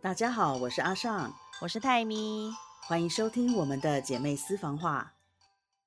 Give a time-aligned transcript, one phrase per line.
[0.00, 2.52] 大家好，我是阿尚，我是泰咪，
[2.86, 5.14] 欢迎收听我们的姐妹私房话。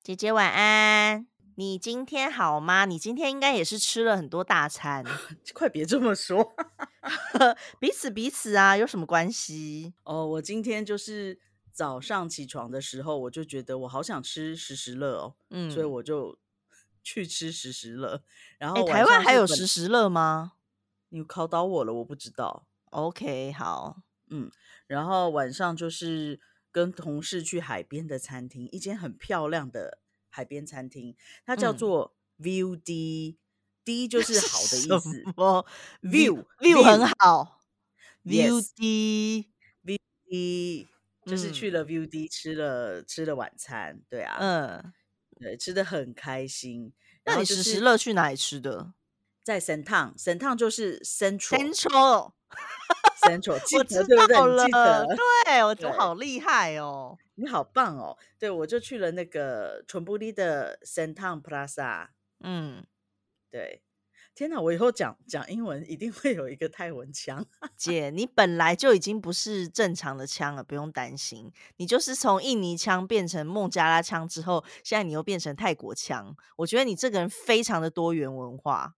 [0.03, 2.83] 姐姐晚安，你今天好吗？
[2.83, 5.05] 你今天应该也是吃了很多大餐，
[5.55, 6.53] 快别这么说，
[7.79, 9.93] 彼此彼此啊，有什么关系？
[10.03, 11.39] 哦，我今天就是
[11.71, 16.37] 早上起床的时候，我就觉得我好想吃时时乐哦，嗯，所以我就
[17.01, 18.21] 去吃时时乐。
[18.57, 20.51] 然后台湾还有时时乐吗？
[21.09, 22.65] 你考倒我了，我不知道。
[22.91, 23.97] OK，好，
[24.29, 24.49] 嗯，
[24.87, 26.39] 然后晚上就是
[26.71, 29.99] 跟同事去海边的餐厅，一间很漂亮的
[30.29, 31.15] 海边餐厅，
[31.45, 35.23] 它叫做 View D，D 就是好的意思
[36.01, 37.61] ，View View 很好
[38.23, 40.89] ，View D，View D
[41.25, 44.93] 就是去了 View D 吃了吃了晚餐，对啊，嗯，
[45.39, 46.93] 对，吃的很开心。
[47.23, 48.93] 那你时时乐去哪里吃的？
[49.43, 51.73] 在神烫，神烫就是 Central。
[51.73, 52.33] Central，
[53.77, 54.65] 我知道了。
[55.45, 58.17] 对，我我好厉害哦，你好棒哦。
[58.37, 62.07] 对，我就去了那个纯布利的 Central Plaza。
[62.39, 62.85] 嗯，
[63.49, 63.83] 对。
[64.33, 67.45] 天哪，我以后讲讲英文一定会有一个泰文腔。
[67.75, 71.51] 姐，你本来就已经不是正常的腔了，不用担心。
[71.75, 76.35] 你就是从印尼腔变成孟加拉腔之后，现在你又变成泰国腔。
[76.55, 78.95] 我觉得你这个人非常的多元文化，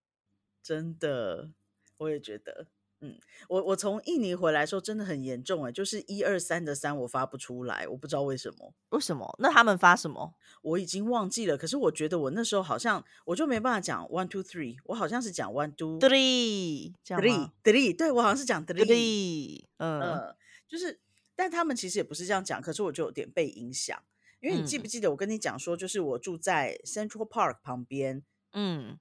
[0.61, 1.49] 真的，
[1.97, 2.67] 我也觉得。
[3.05, 8.73] 嗯，我我从印尼回来时候真的很严重哎，就是一二三的三我发不出来，我不知道为什么。
[8.89, 9.35] 为什么？
[9.39, 10.33] 那他们发什么？
[10.61, 11.57] 我已经忘记了。
[11.57, 20.33] 可是我觉得我那时候好像我就没办法讲 one two three，我好像是讲 one two three three three，对我好像是讲 three，嗯，
[20.65, 21.01] 就是，
[21.35, 24.01] 但他们其实也不是这样讲，可是我就有点被影响，
[24.39, 28.97] 因为你记不记得我跟你讲说，就是我住在 Central Park 旁边，嗯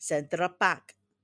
[0.00, 0.80] ，Central Park，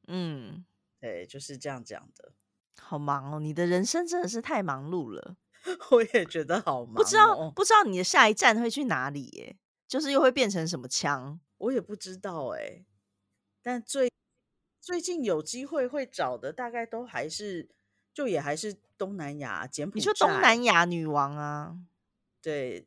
[0.06, 0.66] 嗯。
[1.00, 2.32] 对，就是这样讲的。
[2.78, 5.36] 好忙哦，你的人生真的是太忙碌了。
[5.90, 9.56] 我也觉得好忙，不知道不知道你的下一站会去哪里耶？
[9.86, 11.40] 就是又会变成什么枪？
[11.58, 12.84] 我也不知道哎。
[13.62, 14.10] 但最
[14.80, 17.68] 最近有机会会找的，大概都还是
[18.14, 19.98] 就也还是东南亚、柬埔寨。
[19.98, 21.78] 你说东南亚女王啊？
[22.40, 22.86] 对，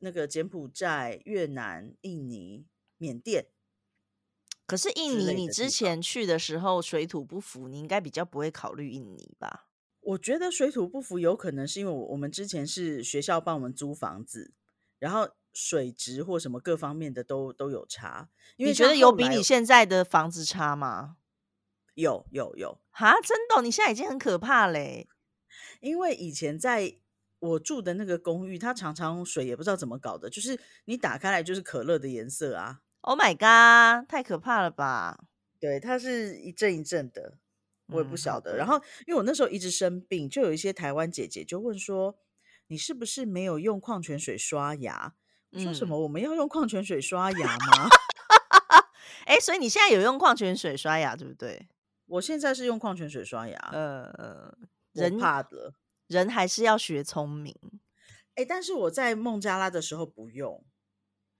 [0.00, 2.66] 那个柬埔寨、越南、印尼、
[2.98, 3.46] 缅甸。
[4.66, 9.68] 可是印尼，你之前去的时候水土不服，你应该比较不会考虑印尼吧？
[10.00, 14.52] 我觉得水土不服有可能是因为我我们之前是学校帮我们租房子，
[14.98, 18.28] 然后水质或什么各方面的都都有差。
[18.56, 21.16] 你觉得有比你现在的房子差吗？
[21.94, 23.62] 有有有哈，真的？
[23.62, 25.08] 你现在已经很可怕嘞！
[25.80, 26.96] 因为以前在
[27.38, 32.80] 我住的那个公寓，它常常水也不知道怎么搞的，就是你打开来就是可乐的颜色啊。
[33.06, 34.08] Oh my god！
[34.08, 35.26] 太可怕了吧？
[35.60, 37.36] 对，它是一阵一阵的，
[37.88, 38.56] 我也不晓得。
[38.56, 38.76] 然后，
[39.06, 42.16] 因为我那时候一直生病，就有一些台湾姐姐就问说
[42.68, 45.14] ：“你是不是没有用矿泉水刷牙？”
[45.52, 47.88] 说什么我们要用矿泉水刷牙吗？
[49.26, 51.68] 哎，所以你现在有用矿泉水刷牙，对不对？
[52.06, 53.56] 我现在是用矿泉水刷牙。
[53.72, 54.56] 呃，
[54.92, 55.74] 人怕的，
[56.06, 57.54] 人还是要学聪明。
[58.34, 60.64] 哎，但是我在孟加拉的时候不用。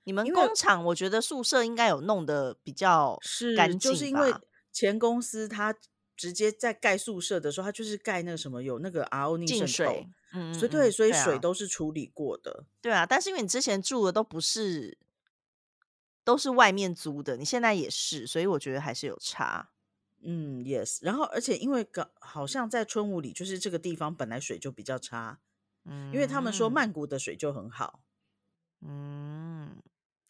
[0.04, 4.32] 你们工厂，我觉得宿舍应该有弄得比较是干净就是因为
[4.72, 5.75] 前公司他
[6.16, 12.66] 直接在盖宿舍的时候，他就是盖那个什么有那个 RO 逆渗透，嗯，所以对，所以水都是处理过的。
[12.81, 14.97] 对啊，但是因为你之前住的都不是
[16.22, 19.70] 都是外面租的，你现在也是，所以我觉得还是有差。
[20.22, 20.98] 嗯，yes。
[21.03, 21.87] 然后而且因为
[22.20, 25.41] 好像在春武里，就是这个地方本来水就比较差，
[25.84, 28.00] 嗯，因为他们说曼谷的水就很好，
[28.82, 29.82] 嗯。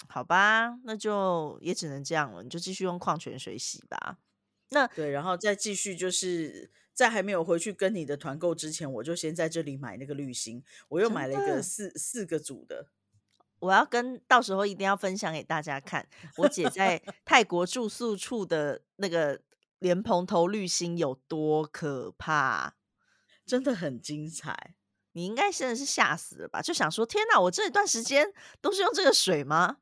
[0.08, 4.18] 好吧，那就也只能这样了，你就继续用矿泉水洗吧。
[4.70, 12.88] 那对，然后再继续，就是在还没有回去跟你的团购之前，我就先在这里买那个滤芯，我又买了一个四四个组的。
[13.60, 19.40] 我要跟到时候一定要分享给大家看，我姐在 泰国住宿处的那个
[19.78, 22.74] 莲蓬头滤芯有多可怕，
[23.46, 24.74] 真的很精彩。
[25.12, 26.60] 你应该真的是吓死了吧？
[26.60, 28.26] 就想说，天哪，我这一段时间
[28.60, 29.76] 都是用这个水吗？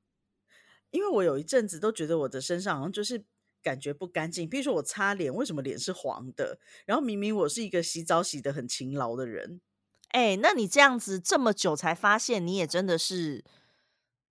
[0.93, 3.25] 因为我有一阵子都觉得我的身上好像就是
[3.61, 6.61] 感觉不干净，比如说我擦脸，为什么脸是黄的？
[6.87, 9.61] 然后明明我是一个洗澡洗的很勤劳的人，
[10.11, 13.45] 哎，那你这样子这么久才发现，你也真的是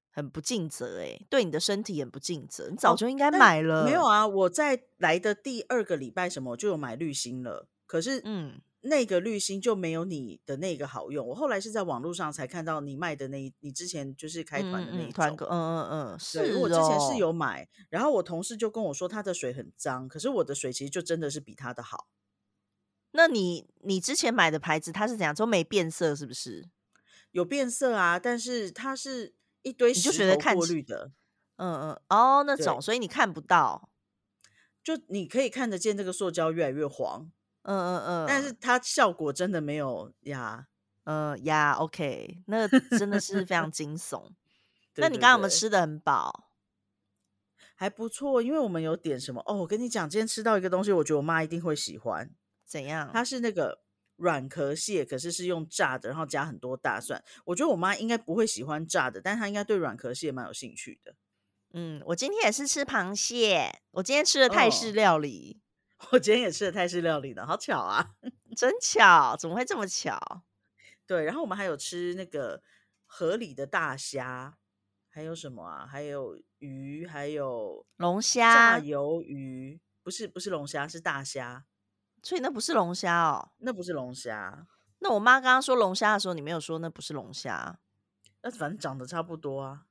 [0.10, 3.84] 很不尽责哎，对你的身体很不尽责，你早就应该买了。
[3.84, 8.62] 没有啊，我在来的第二个礼拜什么就有买滤芯了，可是嗯。
[8.82, 11.28] 那个滤芯就没有你的那个好用。
[11.28, 16.56] 我后来是在网络上才看到你卖的那一，你之前就是开团的那一团购，嗯嗯嗯，是。
[16.58, 22.08] 我之前是有买，然后我同事就跟我说他的水很脏，可是我的水其实就真的是比他的好。
[23.12, 25.36] 那你你之前买的牌子它是怎样？
[25.36, 26.70] 都没变色是不是？
[27.32, 31.12] 有变色啊，但是它是一堆石头过滤的。
[31.58, 33.92] 嗯嗯，哦，那种，所以你看不到，
[34.84, 37.32] 就你可以看得见这个塑胶越来越黄。
[37.64, 40.68] 嗯嗯嗯，但是它效果真的没有呀。
[41.04, 42.68] 嗯呀，OK，那
[42.98, 44.30] 真的是非常 惊悚。
[44.96, 46.50] 那你刚刚有没有吃的很饱？
[47.76, 49.56] 还不错，因为我们有点什么哦。
[49.56, 52.30] 我跟你讲，今天吃到一个东西，我觉得我妈一定会喜欢。
[52.68, 53.10] 怎样？
[53.12, 53.82] 它是那个
[54.18, 57.24] 软壳蟹，可是是用炸的，然后加很多大蒜。
[57.46, 61.16] 我觉得我妈应该不会喜欢炸的，但她应该对软壳蟹蛮有兴趣的。
[61.74, 63.82] 嗯，我今天也是吃螃蟹。
[63.92, 65.60] 我今天吃了泰式料理。
[66.10, 68.16] 我今天也吃了泰式料理呢，好巧啊！
[68.58, 70.20] 真巧，怎么会这么巧？
[71.06, 72.62] 对，然后我们还有吃那个
[73.06, 74.58] 河里的大虾。
[75.14, 75.86] 还有什么啊？
[75.86, 81.66] 还有鱼，还有龙虾、炸鱿鱼，不是不是龙虾，是大虾。
[82.24, 84.66] 所以那不是龙虾哦，那不是龙虾。
[85.00, 87.78] 那我妈刚刚说龙虾的时候，你没有说那不是龙虾。
[88.42, 89.86] 那反正长得差不多啊，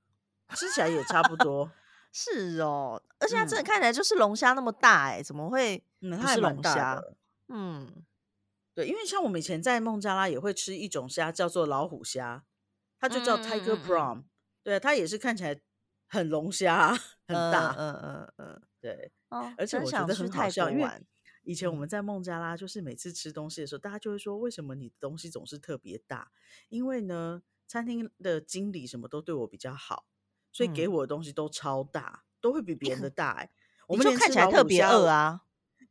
[0.55, 1.71] 吃起来也差不多。
[2.13, 7.01] 是哦，而且它真的看起来就是龙虾那么大哎，怎么会不是龙虾？
[7.49, 8.05] 嗯，
[8.75, 12.45] 对，因为像我们以前在孟加拉也会吃一种虾，叫做老虎虾，
[12.99, 14.25] 它就叫 Tiger Prawn。
[14.63, 15.61] 对，它也是看起来
[16.09, 16.93] 很龙虾，
[17.27, 19.13] 很大，嗯嗯嗯，对，
[19.57, 20.89] 而且我觉得很好笑，因为
[21.43, 26.31] 以前我们在孟加拉，就是每次吃东西的时候，大家就会说，为什么你的东西总是特别大？
[26.69, 30.05] 因为呢，餐厅的经理什么都对我比较好，
[30.53, 33.33] 所以给我的东西都超大，都会比别人的 大。
[33.33, 33.51] 哎，
[33.89, 35.43] 我们就看起来特别饿啊。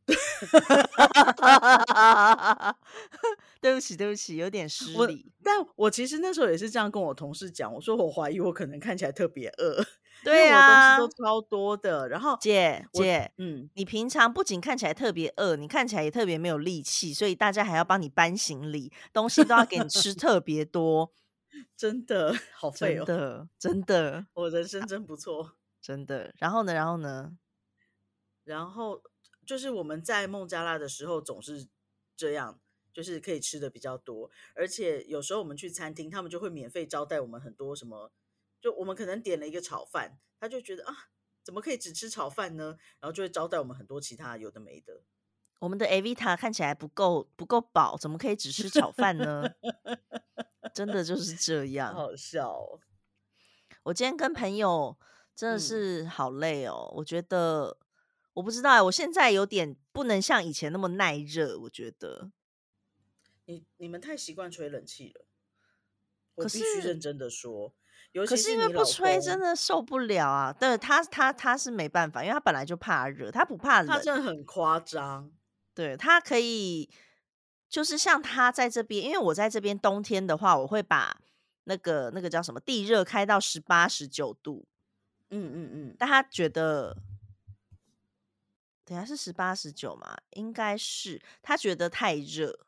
[3.62, 5.32] 对不起，对不起，有点 失礼。
[5.44, 9.86] 但我其实那时候也是这样跟我同事讲，我说我怀疑我可能看起来特别饿，
[10.24, 12.10] 对啊，东西都超多的。
[12.10, 21.12] 然后姐姐，嗯，你平常不仅看起来特别饿，你看起来也特别没有力气，所以大家还要帮你搬行李，东西都要给你吃特别多，
[21.76, 26.34] 真的好废哦，真的， 真的，我人生真不错，真的。
[26.38, 27.38] 然后呢，然后呢，
[28.44, 29.02] 然后。
[29.46, 31.68] 就是我们在孟加拉的时候总是
[32.16, 32.60] 这样，
[32.94, 38.12] 就是可以吃的比较多，而且有时候我们去餐厅，他们就会免费招待我们很多什么，
[38.62, 40.94] 就我们可能点了一个炒饭，他就觉得啊，
[41.44, 42.78] 怎么可以只吃炒饭呢？
[43.00, 45.02] 然后就会招待我们很多其他有的没的。
[45.62, 49.50] 我们的 Avita 看起来不够不够饱，怎么可以只吃炒饭呢？
[50.74, 52.80] 真的就是这 样，好笑。
[53.84, 54.98] 我今天跟朋友
[55.36, 57.78] 真的是好累哦，我觉得。
[58.34, 61.60] 我不知道，我现在有点不能像以前那么耐热。
[61.60, 62.32] 我觉得，
[63.46, 65.26] 你你们太习惯吹冷气了。
[66.36, 67.74] 我必须认真的说，
[68.26, 70.54] 可是因为不吹真的受不了啊。
[70.54, 73.88] 对他，他他是没办法，因为他本来就怕热，他不怕冷。
[73.88, 75.30] 他真的很夸张。
[75.74, 76.90] 对他可以，
[77.70, 81.22] 就是像他在这边，因为我在这边冬天的话，我会把
[81.66, 84.66] 那个那个叫什么地热开到十八十九度。
[85.30, 86.98] 嗯嗯嗯，但他觉得。
[88.86, 90.18] 等下是十八十九嘛？
[90.32, 92.66] 应该是他觉得太热，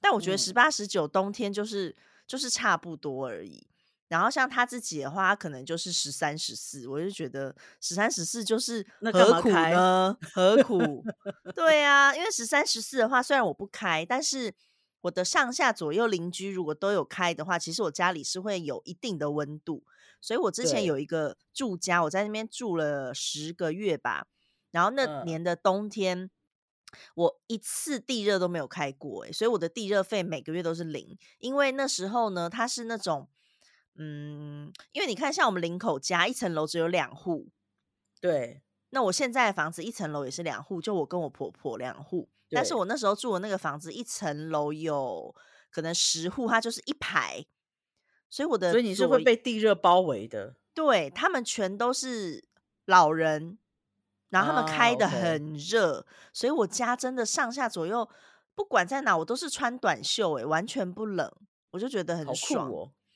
[0.00, 3.66] 但我觉得十八十九冬天就是就是差不多而已。
[4.14, 10.16] 然后像他自己的话，可能就是十三十四，我就觉得十三十四就是何苦呢？
[10.32, 11.04] 何苦？
[11.52, 14.54] 对啊，因为十三十四的话，虽然我不开，但是
[15.00, 19.82] 我的上下左右邻居如果都有开的话，其实我家里是会有一定的温度。
[20.20, 24.28] 所以我之前有一个住家，我在那边住了十个月吧。
[24.70, 26.30] 然后那年的冬天，
[27.16, 31.18] 我一次地热都没有开过，哎，所以我的地热费每个月都是零。
[31.40, 33.28] 因为那时候呢，它是那种，
[33.96, 37.48] 嗯，因为你看，像我们林口家一层楼只有两户，
[38.20, 38.62] 对。
[38.90, 42.28] 那我现在的房子一层楼也是两户，就我跟我婆婆两户。
[42.50, 45.34] 但是我那时候住的那个房子一层楼有
[45.70, 47.44] 可能十户，它就是一排，
[48.30, 50.56] 所以我的所以你是会被地热包围的。
[50.72, 52.48] 对他们全都是
[52.84, 53.58] 老人。
[54.30, 58.08] 然后他们开的很热，所以我家真的上下左右
[58.56, 61.32] 不管在哪，我都是穿短袖，哎，完全不冷，
[61.70, 62.68] 我就觉得很爽。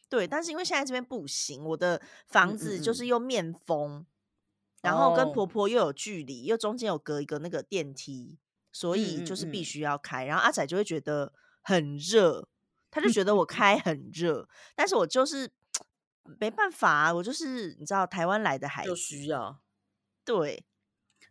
[0.09, 4.07] 对，但是因为现在这边不行，我的房子就是又面风，
[4.83, 8.39] 然后跟婆婆又有距离，又中间有隔一个那个电梯，
[8.73, 10.25] 所以就是必须要开。
[10.25, 12.49] 然后阿仔就会觉得很热，
[12.91, 15.53] 他就觉得我 开很热，但是我就是
[16.41, 19.61] 没办法，我就是你知道台湾来的孩子需要
[20.25, 20.65] 对。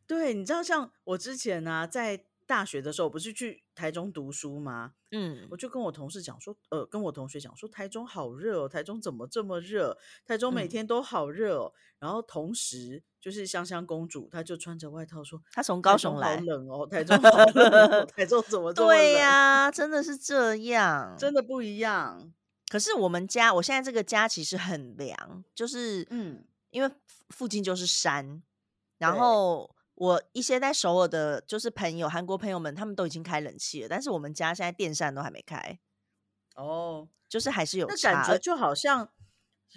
[0.06, 4.94] 对，你知道像我之前呢，在大学的时候不是去台中读书吗？
[5.12, 9.98] 嗯，我就跟我同事讲说，呃，跟我同学讲说，台中好热哦，台中怎么这么热？
[10.26, 11.74] 台中每天都好热哦。
[12.00, 18.98] 然后同时就是香香公主，她就穿着外套说，她从高雄来，冷哦，台中好 冷，台中怎么这么冷？
[18.98, 22.32] 对呀，真的是这样，真的不一样。
[22.70, 26.92] 可是我们家，我现在这个家其实很凉，就是嗯，因为
[27.30, 28.42] 附近就是山，
[28.98, 35.80] 然后我一些在首尔的，就是朋友，韩国朋友们，他们都已经开冷气了，但是我们家现在电扇都还没开。
[36.56, 39.10] 哦，就是还是有那感觉，就好像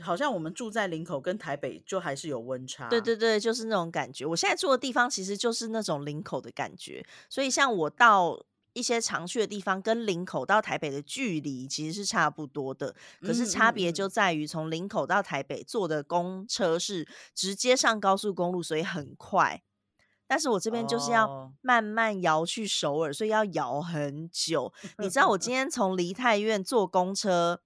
[0.00, 2.88] 好像我们住在林口跟台北就还是有温差。
[2.88, 4.24] 对对对，就是那种感觉。
[4.24, 8.44] 我现在住的地方其实就是那种林口的感觉，所以像我到。
[8.72, 19.60] 一些常去的地方跟林口到台北的距离其实是差不多的，可是差别就在于从林口到台北坐的公车是直接上高速公路，所以很快。
[20.30, 24.72] 但是我这边就是要慢慢摇去首尔，所以要摇很久。
[24.98, 27.60] 你知道我今 天从梨泰院坐公车，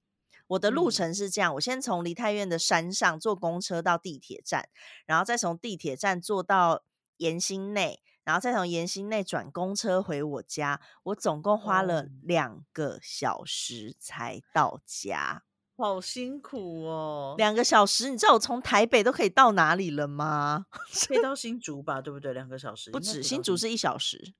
[0.47, 4.71] 我的路程是这样：我先从梨泰院的山上坐公车到地铁站，
[5.05, 6.83] 然后再从地铁站坐到
[7.19, 8.01] 延兴内。
[8.25, 15.43] 然后再从延兴内转公车回我家，我总共花了两个小时才到家，
[15.77, 17.35] 好辛苦哦！
[17.37, 20.67] 两个小时，你知道我从台北都可以到哪里了吗？
[21.09, 22.33] 可以到新竹吧，对不对？
[22.33, 24.35] 两个小时不止，新竹是一小时。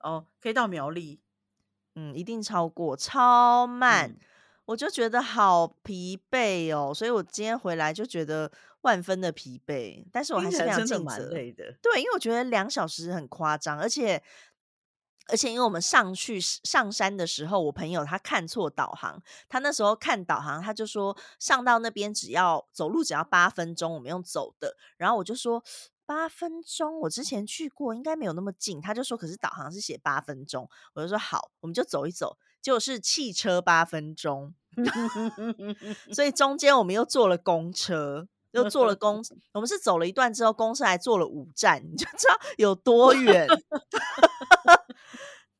[0.00, 1.20] 哦，可以到苗栗，
[1.94, 4.16] 嗯，一定超过，超慢，
[4.64, 6.92] 我就觉得好疲惫哦。
[6.94, 8.50] 所以我今天回来就觉得。
[8.82, 11.28] 万分的疲惫，但是我还是非常尽责。
[11.30, 11.54] 对，
[12.00, 14.20] 因为我觉得两小时很夸张，而且
[15.32, 24.76] 而且因为我们上去上山的时候，我朋友他看错导航，他那时候看导航，他就说上到那边只要走路只要八分钟，我们用走的。
[24.98, 25.64] 然后我就说
[26.04, 28.78] 八分钟，我之前去过，应该没有那么近。
[28.78, 32.36] 他就说可是导航是写八分钟，我就说好，我们就走一走。
[32.60, 34.54] 结果是汽车八分钟，
[36.12, 38.28] 所以中间我们又坐了公车。
[38.52, 39.24] 又坐了公，
[39.54, 43.48] 我们是走了一段之后，公车还坐了五站， 你就知道有多远。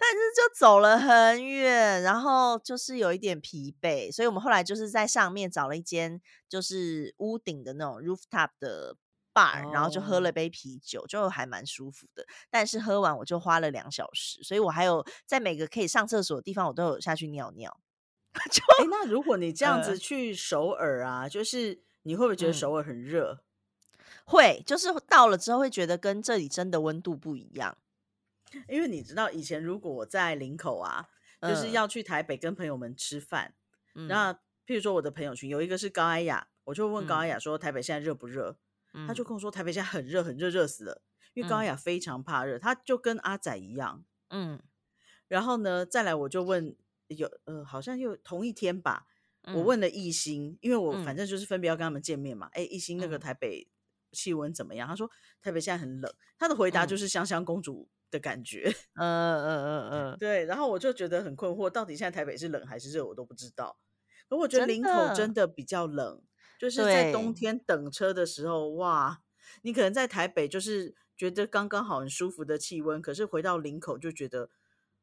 [0.03, 8.97] 但是就走了很远，然后就是有一点疲惫，所以我们后来就是在上面找了一间就是屋顶的那种 rooftop 的
[9.33, 12.27] bar，然后就喝了杯啤酒，就还蛮舒服的。
[12.51, 17.79] 但是喝完我就花了两小时，所以我还有在每个可以上厕所的地方，我都有下去尿尿。
[18.51, 21.83] 就那如果你这样子去首尔啊，就是。
[22.05, 23.45] 你会不会觉得首尔很热？
[24.25, 27.79] 会，就是到了之后会觉得跟这里真的温度不一样。
[28.69, 31.09] 因为你知道，以前如果我在林口啊，
[31.41, 33.55] 就是要去台北跟朋友们吃饭，
[33.95, 34.33] 那
[34.67, 38.59] 譬如说我的朋友群有一个是高艾雅，我就问高艾雅说台北现在热不热？
[39.07, 41.03] 他就跟我说台北现在很热，很热，热死了。
[41.35, 44.05] 因为高艾雅非常怕热，他就跟阿仔一样。
[44.29, 44.63] 嗯，
[45.29, 46.77] 然后呢，再来我就问
[47.09, 49.07] 有呃，好像又同一天吧。
[49.55, 52.49] 我问了艺兴，因为我反正就是分别要跟他们见面嘛。
[52.53, 53.67] 哎，艺兴那个台北
[54.13, 54.87] 气温怎么样？
[54.87, 56.15] 他说台北现在很冷。
[56.39, 58.73] 他的回答就是香香公主的感觉。
[58.95, 60.45] 嗯嗯嗯嗯，对。
[60.45, 63.76] 然后我就觉得很困惑，到底现在台北是冷还是热，我都不知道。
[64.28, 66.23] 可我觉得林口真的比较冷，
[66.61, 69.21] 就是在冬天等车的时候，哇，
[69.62, 74.49] 你可能在台北就是觉得刚刚好很舒服的气温，可是回到林口就觉得，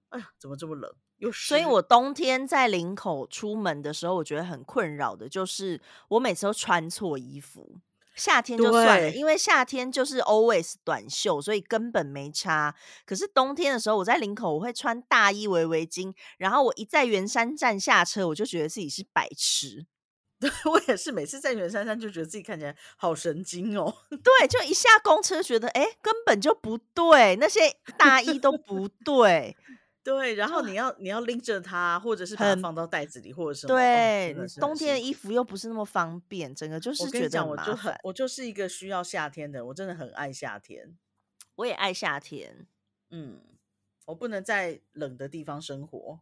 [0.09, 0.89] 哎呀，怎么这么冷？
[1.33, 7.75] 所以，我冬天在林口出门的时候，我觉得很困扰的，就是我每次都穿错衣服。
[8.19, 12.75] 夏天就算了，因为夏天就是 always 短袖，所以根本没差。
[13.05, 19.85] 可是冬天的时候，我在林口我会穿大衣围围巾，然后我一在圆山站下车，我就觉得自己是白痴。
[20.39, 23.93] 对我也是，每次在圆山站就觉得自己看起来好神经哦。
[24.09, 27.59] 对，就一下公车觉得，哎，根本就不对，那些
[27.97, 29.57] 大衣都不对。
[30.03, 33.75] 对，然后你要你要拎着它，或者是把它放到袋子里，或者什么。
[33.75, 40.97] 对，冬天的衣服又不是那么方便，整个就是觉得我就很，我就是一个需要夏天的，我真的很爱夏天。
[41.55, 42.65] 我也爱夏天，
[43.09, 43.41] 嗯，
[44.05, 46.21] 我不能在冷的地方生活。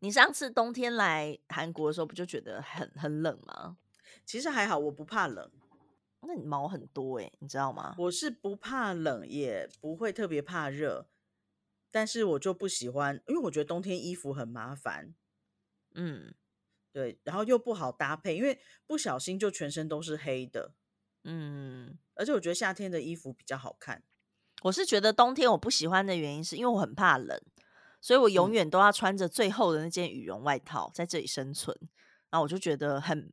[0.00, 3.78] 你上次冬天来韩国的时候，不就觉得很很冷吗？
[4.26, 5.50] 其实还好，我不怕冷。
[6.20, 7.94] 那你毛很多哎，你知道吗？
[7.98, 11.08] 我是不怕冷，也不会特别怕热。
[11.92, 15.14] 但是我就不喜欢，因为我觉得冬天衣服很麻烦，
[15.94, 16.34] 嗯，
[16.90, 20.74] 对，然后又不好搭配，因为不小心就全身都是黑的，
[21.24, 24.02] 嗯，而且我觉得夏天的衣服比较好看。
[24.62, 27.40] 我是觉得冬天我不喜欢的原因，是因为我很怕冷，
[28.00, 31.76] 所以我永远都要穿着最厚的那件羽绒外套在这里生存。
[32.30, 33.30] 然后我就觉得很，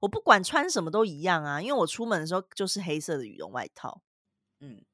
[0.00, 4.02] 我不管穿什么都一样啊，因为我出门的时候就是黑色的羽绒外套，
[4.60, 4.84] 嗯。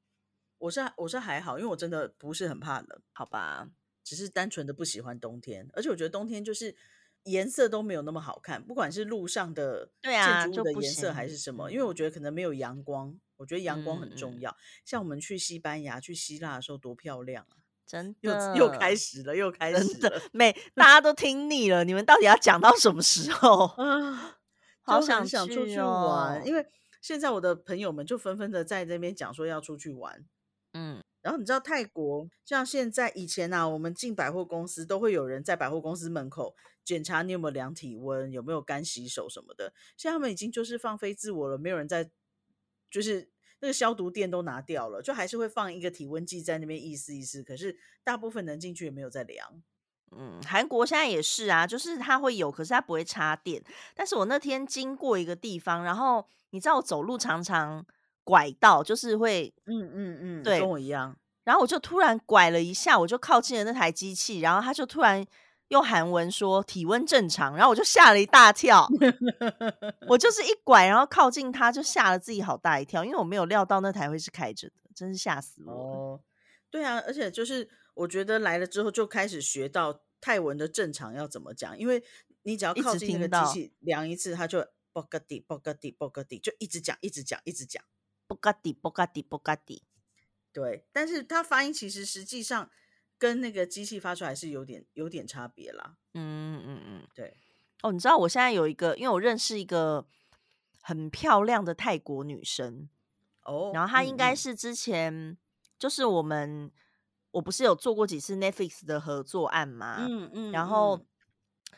[0.63, 3.67] 我是我是还好，因为我真的不是很怕冷，好吧，
[4.01, 6.73] 只是单纯的不喜欢冬天，而且我觉得冬天就是
[7.23, 14.55] 颜色都没有那么好看，不管是路上的建筑物的颜色还是什么，因为我觉得可能没有阳光，我觉得阳光很重要。
[14.85, 17.59] 像我们去西班牙、去希腊的时候多漂亮啊！
[17.85, 24.37] 真的，又又开始了，又开始了，每大家都听腻了，你们到底要讲到什么时候啊？
[24.81, 26.65] 好想想出去玩，因为
[27.01, 30.25] 现在我的朋友们就纷纷的在这边讲说要出去玩。
[30.73, 39.71] 嗯，然后你知道泰国像现在以前啊，我们进百货公司都会有人在百货公司门口检查你有没有量体温，有没有干洗手什么的。
[39.95, 42.09] 现在他们已经就是放飞自我了，没有人在，
[42.89, 47.43] 就是那个消毒垫都拿掉了，就还是会放一个体温计在那边意思意思。
[47.43, 49.61] 可是大部分人进去也没有在量。
[50.11, 53.63] 嗯，韩国现在也是啊，就是它会有，可是它不会插电。
[53.93, 57.85] 但是我那天经过一个地方，然后你知道我走路常常。
[58.23, 61.17] 拐道就是会，嗯嗯嗯，对，跟我一样。
[61.43, 65.25] 然后我就突然拐了一下，我就靠近了那台机器，然后他就突然
[65.67, 68.87] 用韩文说体温正常，然后我就吓了一大跳。
[70.07, 75.73] 我就是一拐，然后靠近他，就吓了自己好大一跳，因为我没有料到那台会是开着的，真是吓死我。
[75.73, 76.21] 哦，
[76.71, 82.01] 对啊，而且就是我觉得来了之后就开始学到泰文的正常要怎么讲，因为
[82.43, 87.83] 你只要靠近那个机器量一次，他就波格底波格底波格底，就一直讲一直讲一直讲。
[88.33, 89.83] 布嘎迪，布嘎迪，布嘎迪，
[90.51, 92.67] 对，但是它发音其实实际上
[93.19, 95.97] 跟那个机器发出来是有点有点差别啦。
[96.15, 97.37] 嗯嗯嗯，对。
[97.83, 100.07] 哦，你知道我现在有一个，因为我认识一个
[100.81, 102.89] 很漂亮的泰国女生
[103.43, 105.37] 哦，然后她应该是之前
[105.77, 106.71] 就是我们
[107.29, 110.07] 我不是有做过几次 Netflix 的合作案吗？
[110.09, 110.99] 嗯嗯，然后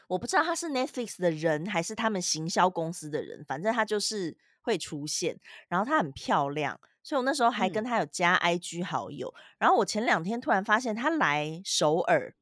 [0.08, 4.38] 我不知道她是 Netflix 的人还是他们行销公司的人，反正她就是。
[4.66, 9.32] 会出现，然后她很漂亮，所以我那时候还跟她有加 IG 好友。
[9.60, 12.36] 然后我前两天突然发现她来首尔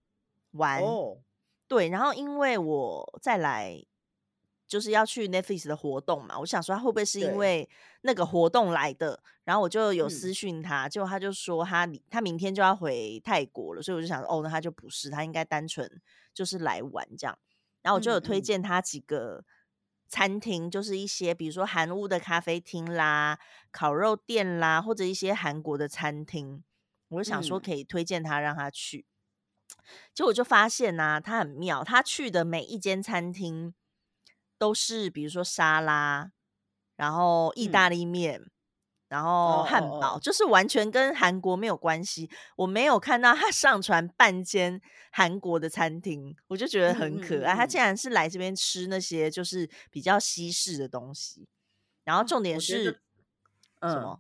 [0.51, 0.81] 玩，
[1.67, 3.83] 对，然后因为我再来
[4.65, 7.69] 就是要去 Netflix 的活动嘛，我想说她会不会是因为
[8.03, 9.21] 那个活动来的？
[9.43, 16.01] 然后我就有私讯她，结果她就说她她明天就要回泰国了，所以我就想哦，那她就不是，她应该单纯
[16.33, 17.37] 就是来玩这样。
[17.81, 19.43] 然后我就有推荐她几个。
[20.13, 23.39] 餐厅就是一些，比如说韩屋的咖啡厅啦、
[23.71, 26.63] 烤肉店啦，或者一些韩国的餐厅，
[27.07, 29.07] 我就想说可以推荐他让他去。
[30.13, 33.73] 结果我就发现呢，他很妙，他去的每一间餐厅
[34.59, 36.31] 都是，比如说沙拉，
[36.95, 38.51] 然后意大利面。
[39.13, 47.53] 然后汉堡就是完全跟韩国没有关系，我没有看到他上传半间韩国的餐厅，我就觉得很可爱。
[47.53, 51.47] 他竟然是来这边吃那些就是比较西式的东西。
[52.03, 52.99] 然后重点是
[53.81, 54.19] 什么？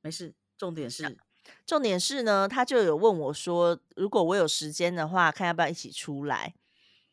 [0.00, 1.18] 没事，重点是
[1.66, 6.54] 重点是呢，他就有问我说，如果我有时间的话，看要不要一起出来。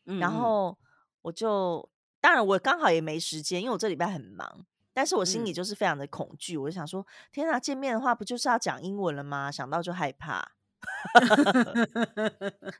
[0.04, 0.78] 然后
[1.22, 4.64] 我就当然我刚好也没时间，因为我这礼拜很忙。
[4.94, 9.50] 但是我心里就是非常的恐惧，我就想说，天哪，见面的话不就是要讲英文了吗？
[9.50, 10.52] 想到就害怕。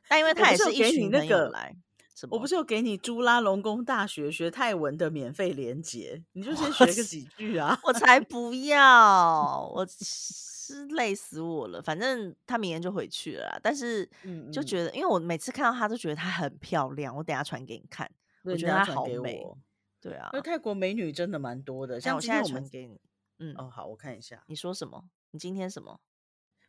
[0.09, 1.75] 但因为他也是一群朋友来，
[2.29, 7.79] 我不是有给你朱拉隆功大学学泰文的免费连接，你就先学个 几句啊！
[7.83, 11.81] 我才不要，我是累死我了。
[11.81, 14.09] 反正他明天就回去了，但是
[14.51, 18.09] 就觉得，因为我每次看到他都觉得她很漂亮，我等下传给你看，
[18.43, 19.41] 我觉得她好美。
[20.03, 21.99] 对啊，因为泰国美女真的蛮多的。
[22.01, 22.99] 像今天我们给你，
[23.39, 25.09] 嗯，哦，好，我看一下，你说什么？
[25.31, 26.01] 你今天什么？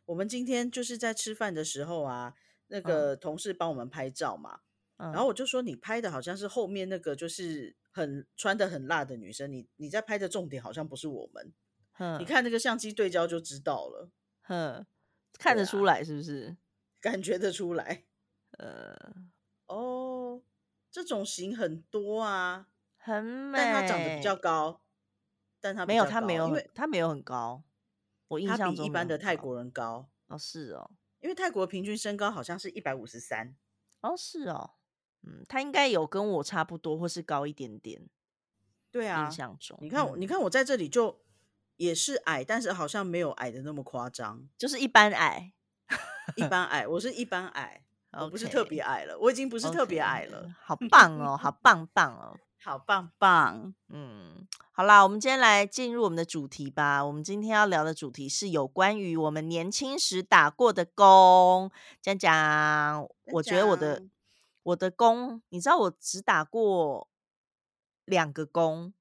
[0.05, 2.33] 我们今天就是在吃饭的时候啊，
[2.67, 4.61] 那个同事帮我们拍照嘛，
[4.97, 11.53] 然后我就说你拍的好像是后面那个就是很穿的很辣的女生，你你在拍的重点好像不是我们，
[12.19, 14.09] 你看那个相机对焦就知道了，
[14.43, 14.85] 哼，
[15.37, 16.55] 看得出来是不是？
[17.01, 18.05] 感觉得出来，
[18.57, 18.95] 呃，
[19.67, 20.41] 哦，
[20.89, 22.67] 这种型很多啊。
[23.05, 24.81] 很美，但他长得比较高，
[25.61, 27.63] 但他没有，他没有，因为他没有很高。
[28.29, 30.89] 我印象中一般的泰国人高哦，是哦，
[31.19, 33.55] 因为泰国平均身高好像是一百五十三
[34.01, 34.71] 哦，是哦，
[35.21, 38.09] 嗯，他应该有跟我差不多，或是高一点点。
[38.89, 41.21] 对啊，印象中，你看，你看我在这里就
[41.75, 45.53] 也是矮，但是好像没有矮的那么夸张，就是一般矮，
[46.35, 47.83] 一般矮，我是一般矮，
[48.19, 52.39] 我不是特别矮了，我已经不是特别矮了，好棒哦，好棒棒哦。
[52.65, 57.05] 好棒棒，嗯，好啦，我们今天来进入我们的主题吧。
[57.05, 61.71] 我们今天要聊的主题是有关于我们年轻时打过的工。
[62.01, 64.01] 讲讲，我觉得我的
[64.63, 67.07] 我的工，你知道我只打过
[68.05, 68.91] 两个工，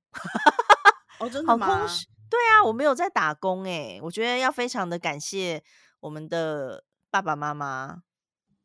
[1.18, 1.87] 哦，真的吗？
[2.29, 5.64] 对啊，我没有在打工哎，我觉得要非常的感谢
[6.00, 8.03] 我们的爸爸妈妈，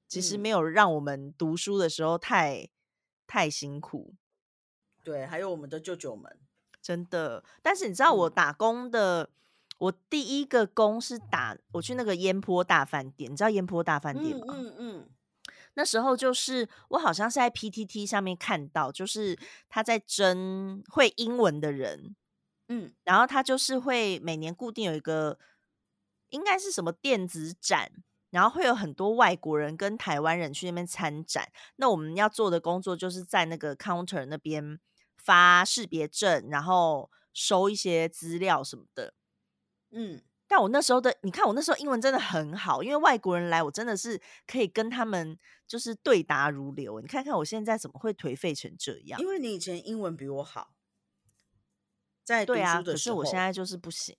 [0.10, 2.68] 其实没有让我们读书的时候太
[3.26, 4.14] 太辛苦。
[5.10, 6.38] 对，还有我们的舅舅们，
[6.84, 7.44] 真的。
[7.64, 9.28] 但是你知道我打工的，
[9.80, 14.54] 我第一个工是打我去那个烟坡大饭店，你知道烟坡大饭店吗？
[14.56, 15.10] 嗯嗯。
[15.74, 19.36] 那时候就是我好像是在 PTT 上面看到，就是
[19.68, 22.16] 他在征会英文的人。
[22.68, 25.40] 嗯，然后他就是会每年固定有一个，
[26.30, 27.92] 应该是什么电子展，
[28.30, 31.52] 然后会有很多外国人跟台湾人去那边参展。
[31.78, 34.80] 那我们要做的工作就是在那个 counter 那边
[35.22, 39.14] 发识别证，然后收一些资料什么的。
[39.92, 47.00] 嗯，但我那时候的，你看我那时候英文真的很好，因为外国人来，我真的是可以跟他们就是对答如流。
[47.02, 49.20] 你看看我现在怎么会颓废成这样？
[49.20, 50.74] 因为你以前英文比我好。
[52.24, 54.16] 在对啊，可是我现在就是不行，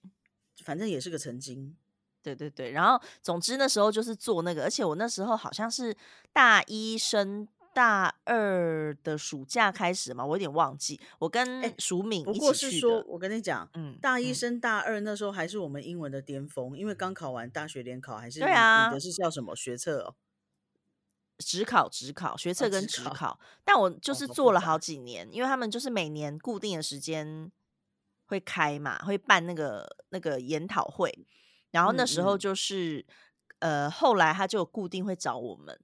[0.64, 1.76] 反正也是个曾经。
[2.22, 5.96] 对对对，然后总之那时候就是做那个，而且我那时候好像是
[6.32, 11.00] 大一升大二的暑假开始嘛，我有点忘记。
[11.18, 20.14] 我跟淑敏不过是说，我跟你讲，嗯，大一升大二那时候还是我们英文的巅峰，因为刚考完大学联考，还是对啊，你的是叫什么学测哦？
[21.38, 27.50] 只考只考学测跟只考，但我就是做了好几年，因为他们就是每年固定的时间。
[28.26, 28.96] 会开嘛？
[28.98, 31.26] 会办那个那个研讨会，
[31.72, 33.04] 然后那时候就是，
[33.58, 35.76] 呃，后来他就固定会找我们，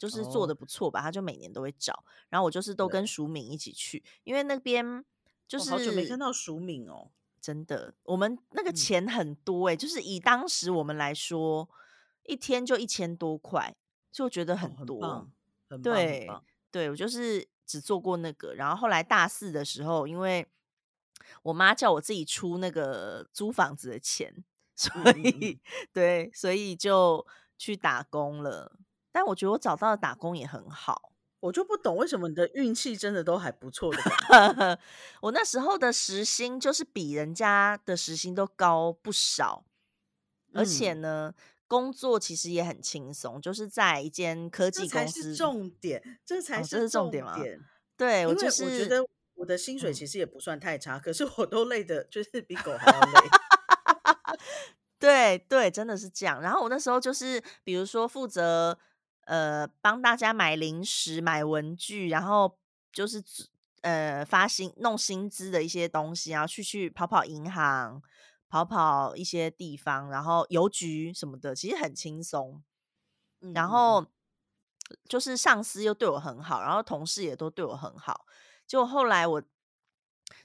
[0.00, 5.04] 就是做的不错吧，他就每年都会找，然后我就是都跟淑敏一起去，因为那边
[5.46, 7.10] 就是好久没看到淑敏哦，
[7.40, 11.68] 真的，我们那个钱很多哎，就是以当时我们来说，
[12.24, 13.76] 一天就一千多块，
[14.10, 15.28] 就觉得很多，
[15.82, 16.26] 对。
[16.72, 20.46] 对，我就是只做过那个，然后后来大四的时候，因为。
[21.42, 24.42] 我妈叫我自己出那个租房子的钱，
[24.74, 25.60] 所以
[25.92, 27.24] 对，所以就
[27.56, 28.72] 去打工了。
[29.12, 34.78] 但我觉得我找到的打工也很好，我就不懂为什么你的运气真的都还不错的。
[35.22, 39.64] 我那时候的时薪就是比人家的时薪都高不少，
[40.52, 41.34] 而且呢，
[41.66, 45.34] 工作其实也很轻松，就是在一间科技公司。
[45.34, 47.38] 重点，这才是重点吗？
[47.96, 49.04] 对，我就是我觉得。
[49.40, 53.30] 我的薪水其实也不算太差，可是我都累的，就是比狗还要累。
[55.00, 56.42] 对对，真的是这样。
[56.42, 58.78] 然后我那时候就是，比如说负责
[59.30, 62.58] 呃帮大家买零食、买文具，然后
[62.92, 63.22] 就是
[63.82, 68.02] 呃发薪、弄薪资的一些东西，然后去去跑跑银行、
[68.48, 72.62] 跑跑一些地方，然后邮局什么的，其实很轻松。
[73.54, 74.04] 然后
[75.08, 78.26] 就是上司又对我很好，然后同事也都对我很好。
[78.66, 79.42] 就后来我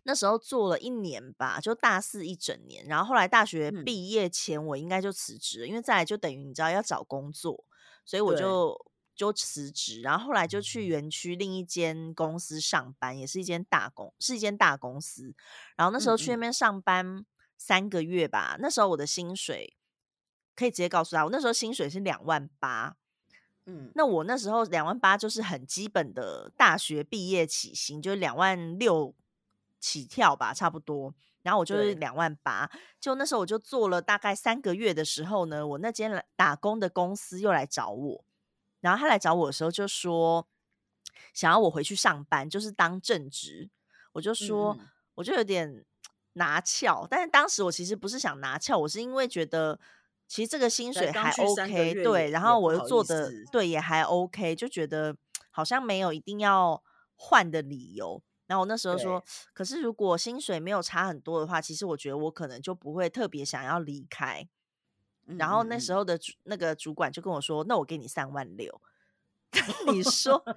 [0.04, 7.66] 那时候做了一年吧，就大四一整年，然后后来大学毕业前我应该就辞职，因为再来就等于你知道要找工作，
[8.06, 8.80] 所以我就
[9.16, 15.36] 就辞职，然后后来就去园区另一间公司上班，也是一间大公是一间大公司，
[15.76, 17.26] 然后那时候去那边上班
[17.58, 19.76] 三个月吧，那时候我的薪水
[20.56, 22.96] 可以直接告诉他，我那时候薪水是两万八。
[23.68, 29.16] 嗯，那我那时候两万八就是很基本的大学毕业起薪，就是两万六
[29.80, 31.16] 起跳吧，差不多。
[31.46, 32.68] 然后我就是两万八，
[33.00, 38.26] 就那时候我就做了大概三个月的时候呢，我那间打工的公司又来找我，
[38.82, 40.48] 然后他来找我的时候就说
[41.32, 43.70] 想要我回去上班，就是当正职。
[44.14, 44.76] 我就说
[45.14, 45.86] 我就有点
[46.34, 49.80] 拿翘，但是当时我其实不是想拿翘，我是因为觉得。
[50.28, 55.16] 其实这个薪水还 OK，对，然后我又做的对也还 OK，就觉得
[55.52, 56.82] 好像没有一定要
[57.16, 58.24] 换的理由。
[58.48, 64.48] 然后我那时候说，可是如果薪水没有差很多的话，其实我觉得我可能就不会特别想要离开。
[65.38, 68.82] 然后那时候的那个主管就跟我说：“那我给你三万六。”
[69.92, 70.44] 你说。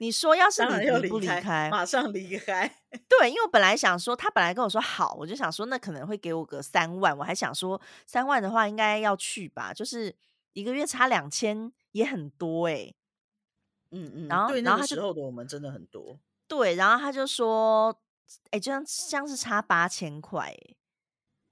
[0.00, 2.72] 你说要是你不离开，马上离开。
[3.08, 10.14] 对，因为我本来想说，他本来跟我说好，我就想说那可能会给我个三万，我还想说三万的话应该要去吧，就是
[10.52, 12.94] 一个月差两千也很多哎。
[13.90, 16.20] 嗯嗯，然后然后他时候的我们真的很多。
[16.48, 17.96] 对，然后他就说，
[18.50, 20.52] 哎，这样像是差八千块，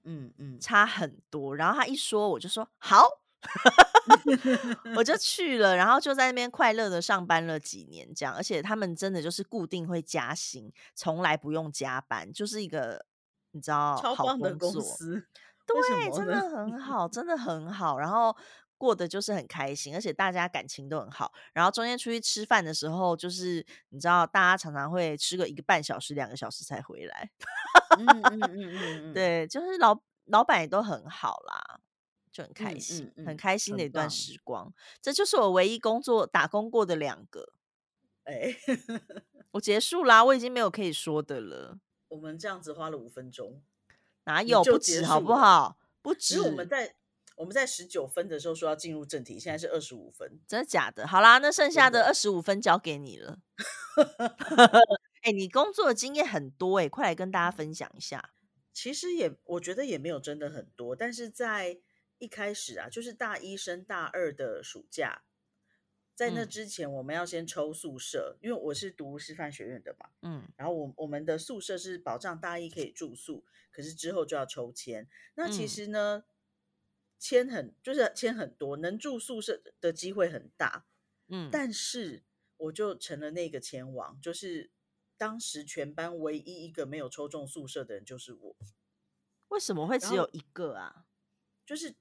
[0.03, 1.55] 嗯嗯，差很多。
[1.55, 3.07] 然后他一说，我就说好。
[4.95, 13.05] 我就去了，然后就在那边快乐的上班了几年，这样，而且他们真的就是固定会加薪，从来不用加班，就是一个
[13.51, 15.23] 你知道超棒的公司，
[15.67, 17.99] 对，真的很好，真的很好。
[17.99, 18.35] 然后
[18.77, 21.33] 过得就是很开心，而且大家感情都很好。
[21.53, 27.29] 然后中间出去吃饭的时候，就是你知道，大家常常会吃个一个半小时、两个小时才回来。
[27.97, 28.51] 嗯嗯嗯
[29.11, 31.79] 嗯，对，就是老老板也都很好啦，
[32.31, 34.73] 就很开心，很开心的一段时光。
[35.01, 37.53] 这就是我唯一工作打工过的两个。
[38.25, 38.55] 哎，
[39.51, 41.79] 我结束啦，我已经没有可以说的了。
[42.09, 43.61] 我们这样子花了五分钟，
[44.25, 45.77] 哪有不止好不好？
[46.01, 46.41] 不止。
[46.41, 46.95] 我们在
[47.37, 51.07] 我们在十九分的时候说要进入正题，现在是二十五分，真的假的？
[51.07, 53.39] 好啦，那剩下的二十五分交给你了。
[55.21, 58.31] 哎，你工作的经验很多哎，快来跟大家分享一下。
[58.73, 61.79] 其实也我觉得也没有真的很多，但是在
[62.17, 65.23] 一开始啊，就是大一升大二的暑假。
[66.15, 75.07] 在那之前，我们要先抽宿舍，因为我是读师范学院的嘛，嗯，然后我我们的宿舍是保障大一可以住宿，可是之后就要抽签。
[75.35, 76.23] 那其实呢，
[77.19, 80.85] 签很就是签很多，能住宿舍的机会很大，
[81.27, 82.23] 嗯，但是
[82.57, 84.71] 我就成了那个签王，就是
[85.17, 88.55] 当时全班唯一一个没有抽中宿舍的人就是我。
[89.49, 91.05] 为什么会只有一个啊？
[91.65, 91.95] 就是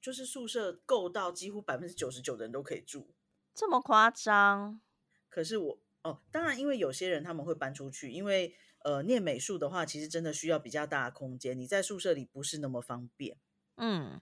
[0.00, 3.14] 就是宿舍够到几乎百分之九十九的人都可以住。
[3.54, 4.80] 这么夸张？
[5.28, 13.36] 可是我哦，当然，因为有些人他们会搬出去，因为呃，念美术的话，其实真的需要比较大的空间，你在宿舍里不是那么方便。
[13.80, 14.20] 嗯，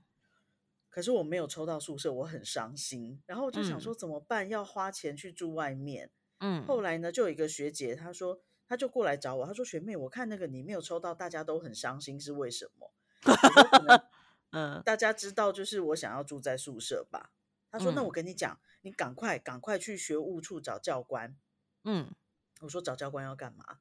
[0.89, 3.23] 可是我没有抽到宿舍，我很伤心。
[3.27, 4.49] 然后我就想说怎么办？
[4.49, 6.11] 要花钱去住外面。
[6.39, 12.93] 嗯，后来呢，就有一个学姐，她说，她就过来找我，她说：“学妹，我看那个你没有抽到，大家都很伤心，是为什么？”
[14.53, 17.33] 嗯，大家知道就是我想要住在宿舍吧。
[17.71, 21.37] 他说：“那我跟你讲。”你赶快赶快去学务处找教官。
[21.83, 22.15] 嗯，
[22.61, 23.81] 我说找教官要干嘛？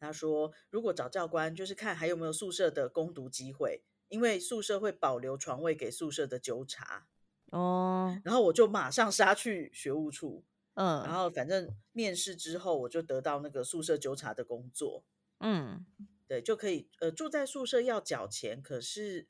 [0.00, 7.06] 他说如果找教官，就是看还有没有宿舍的攻读机会，因为宿舍会保留床位给宿舍的纠察。
[7.50, 10.44] 哦，然后我就马上杀去学务处。
[10.74, 15.04] 嗯，然后反正面试之后，我就得到那个宿舍纠察的工作。
[15.40, 15.86] 嗯，
[16.26, 19.28] 对，就可以呃住在宿舍要缴钱，可是。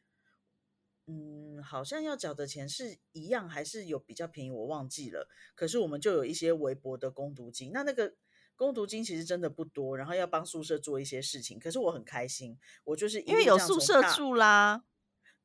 [1.09, 5.29] 嗯，好像要缴的钱是一样，还是有比较便宜，我忘记了。
[5.55, 8.17] 可是我们就有一些微薄的攻读金，那那个
[8.57, 11.59] 攻读金其实真的不多，然后要帮宿舍做一些事情。
[11.59, 14.85] 可是我很开心，我就是因为有宿舍住啦。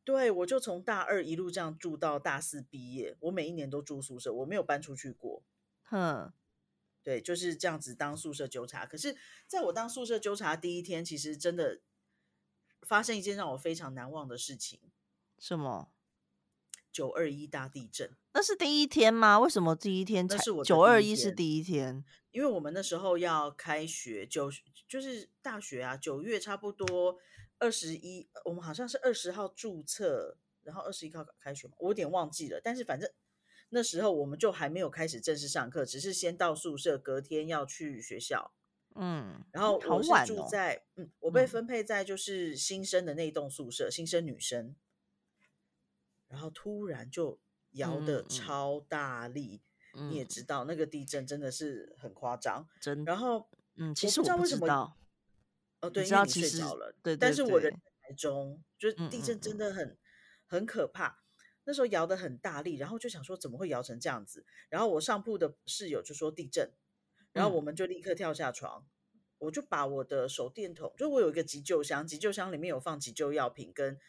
[0.03, 5.43] 对，我就从大二一路这样住到大四毕业，我每一年都住宿舍，我没有搬出去过。
[5.83, 6.33] 哼，
[7.03, 8.85] 对，就是这样子当宿舍纠察。
[8.85, 11.81] 可是在我当宿舍纠察第一天，其实真的
[12.81, 14.79] 发生一件让我非常难忘的事情。
[15.37, 15.91] 什么？
[16.91, 18.11] 九二一大地震？
[18.33, 19.39] 那是第一天吗？
[19.39, 20.25] 为什么第一天？
[20.27, 24.49] 那是我九二一是第一天，因为我们那时候要开学，九
[24.87, 27.17] 就是大学啊，九月差不多
[27.59, 32.59] 二十一，我们好像是二十号注册，然后二十一号开学我有点忘记了。
[32.63, 33.09] 但是反正
[33.69, 38.53] 那时候我们就还没有开始正式上课，只是先到宿舍，隔天要去学校。
[38.95, 44.75] 嗯，然后我是住在嗯，我被分配在就是新生的那栋宿舍，新生女生。
[46.31, 47.37] 然后突然就
[47.71, 49.61] 摇的超大力，
[49.93, 52.65] 你也知道那个地震真的是很夸张。
[52.79, 54.97] 真，然后嗯，其实我不知道。
[55.81, 56.95] 哦，对，因为你睡着了。
[57.03, 59.97] 对，但是我人台中，就是地震真的很
[60.47, 61.19] 很可怕。
[61.65, 64.45] 那时候摇的很大力，然后就想说怎么会摇成这样子？
[64.69, 66.71] 然后我上铺的室友就说地震，
[67.33, 68.87] 然后我们就立刻跳下床，
[69.39, 73.99] 我就把我的手电筒，就我有一个急救箱，急救箱里面有放急救药品跟。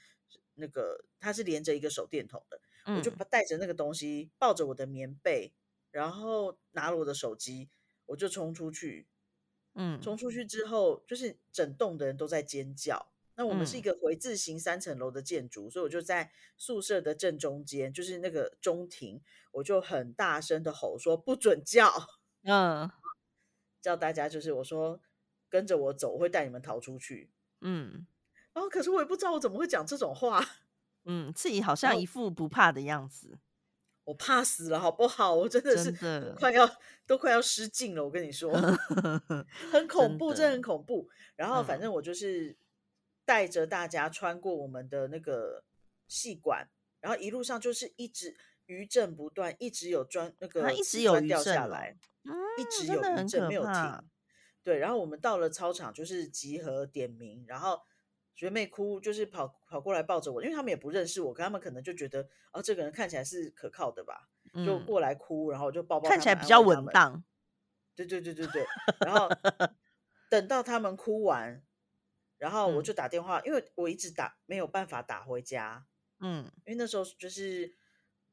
[0.62, 2.61] 那个它是连着一个手电筒的，
[2.94, 5.53] 我就带着那个东西，抱着我的棉被，
[5.90, 7.68] 然后拿了我的手机，
[8.07, 9.09] 我就冲出去。
[9.75, 13.11] 嗯，冲出去之后，就是整栋的人都在尖叫。
[13.35, 19.20] 那我们是一个回字形三层楼的建筑，所以我就在宿舍的正中间，就是那个中庭，
[19.51, 21.90] 我就很大声的吼说：“不准叫！”
[22.44, 22.88] 嗯，
[23.81, 25.01] 叫大家就是我说
[25.48, 27.31] 跟着我走，我会带你们逃出去。
[27.62, 28.07] 嗯。
[28.55, 30.45] 然后，可是我也不知道我怎么会讲这种话。
[31.05, 33.38] 嗯，自己好像一副不怕的样子。
[34.05, 35.35] 我怕死了，好不好？
[35.35, 35.91] 我真的是
[36.37, 36.69] 快要
[37.07, 38.05] 都快要失禁了。
[38.05, 38.53] 我跟你说，
[39.73, 41.09] 很恐怖，真的很恐怖。
[41.37, 42.57] 然后，反正我就是
[43.25, 45.65] 带着大家穿过我们的那个
[46.07, 46.69] 细管，
[47.01, 48.37] 然后一路上就是一直
[48.67, 51.97] 余震不断，一直有砖那个一直有掉下来，
[52.59, 54.03] 一直有余震没有停。
[54.62, 57.83] 对，然后我们到了操场，就是集合点名，然后。
[58.35, 64.29] 学妹哭，就是跑跑过来抱着我，因为他们也不认识我，可他们可能就觉得，哦，这个人看起来是可靠的吧，
[64.64, 66.09] 就过来哭，然后就抱抱。
[66.09, 67.23] 看起来比较稳当。
[67.95, 68.64] 对对对对对。
[69.05, 69.29] 然后
[70.31, 71.62] 等到他们哭完，
[72.38, 75.87] 然后我就打电话，因为我一直打没有办法打回家，
[76.21, 77.75] 嗯，因为那时候就是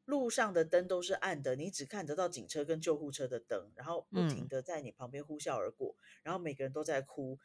[0.05, 7.37] 路上的灯都是暗的，你只看得到警车跟救护车的灯，然后不停的在你旁边呼啸而过，然后每个人都在哭，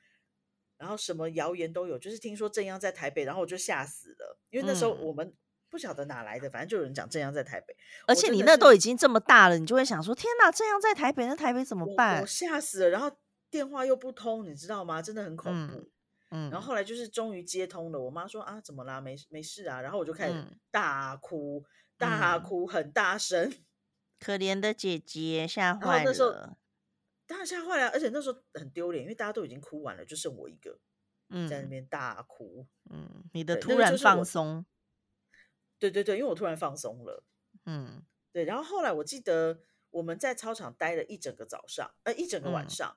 [0.76, 5.34] 然后什么谣言都有，就是听说正央在台北，然后我就吓死了，因为那时候我们
[5.70, 12.20] 不晓得哪来的，反正就有人讲正央在台北，而且你那都已经这么大了，你就会想说，天哪，正央在台北，那台北怎么办？
[12.20, 13.10] 我吓死了，然后
[13.50, 15.00] 电话又不通，你知道吗？
[15.00, 15.90] 真的很恐怖。
[16.30, 19.00] 嗯，然后后来就是终于接通了，我妈说啊，怎么啦？
[19.00, 21.64] 没没事啊，然后我就开始大哭，
[21.96, 23.52] 大哭很大声，
[24.18, 26.04] 可怜的姐姐吓坏了。
[26.06, 26.34] 那时候
[27.26, 30.78] 当然吓坏了，而且那时候很丢脸，因为大家都已经哭完了，就剩我一个，
[31.28, 32.66] 嗯在那边大哭。
[32.90, 34.64] 嗯，你的突然放松，
[35.78, 37.24] 对对对，因为我突然放松了。
[37.66, 38.44] 嗯，对。
[38.44, 39.60] 然后后来我记得
[39.90, 42.96] 我们在操场待了一整个早上，呃，一整个晚上，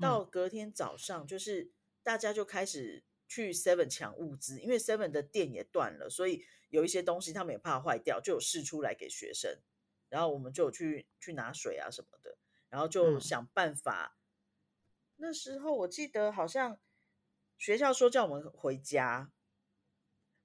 [0.00, 1.72] 到隔天早上就是。
[2.04, 9.58] 大家就开始去 Seven 抢物资，因为 Seven 的电也断了，所以有一些东西他们也怕坏掉，就有试出来给学生。
[10.08, 14.16] 然后我们就有去去拿水啊什么的，然后就想办法。
[15.16, 16.78] 那时候我记得好像
[17.56, 19.30] 学校说叫我们回家，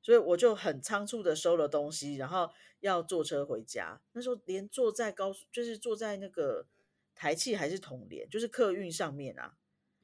[0.02, 4.02] 所以我就很仓促的收了东西，然后要坐车回家。
[4.14, 6.68] 那时候连坐在高速，就是坐在那个
[7.14, 9.56] 台气还是统联，就是客运上面啊。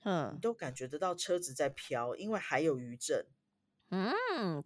[0.03, 3.25] 嗯，你都感觉得到车子在飘，因为还有余震。
[3.89, 4.63] 嗯，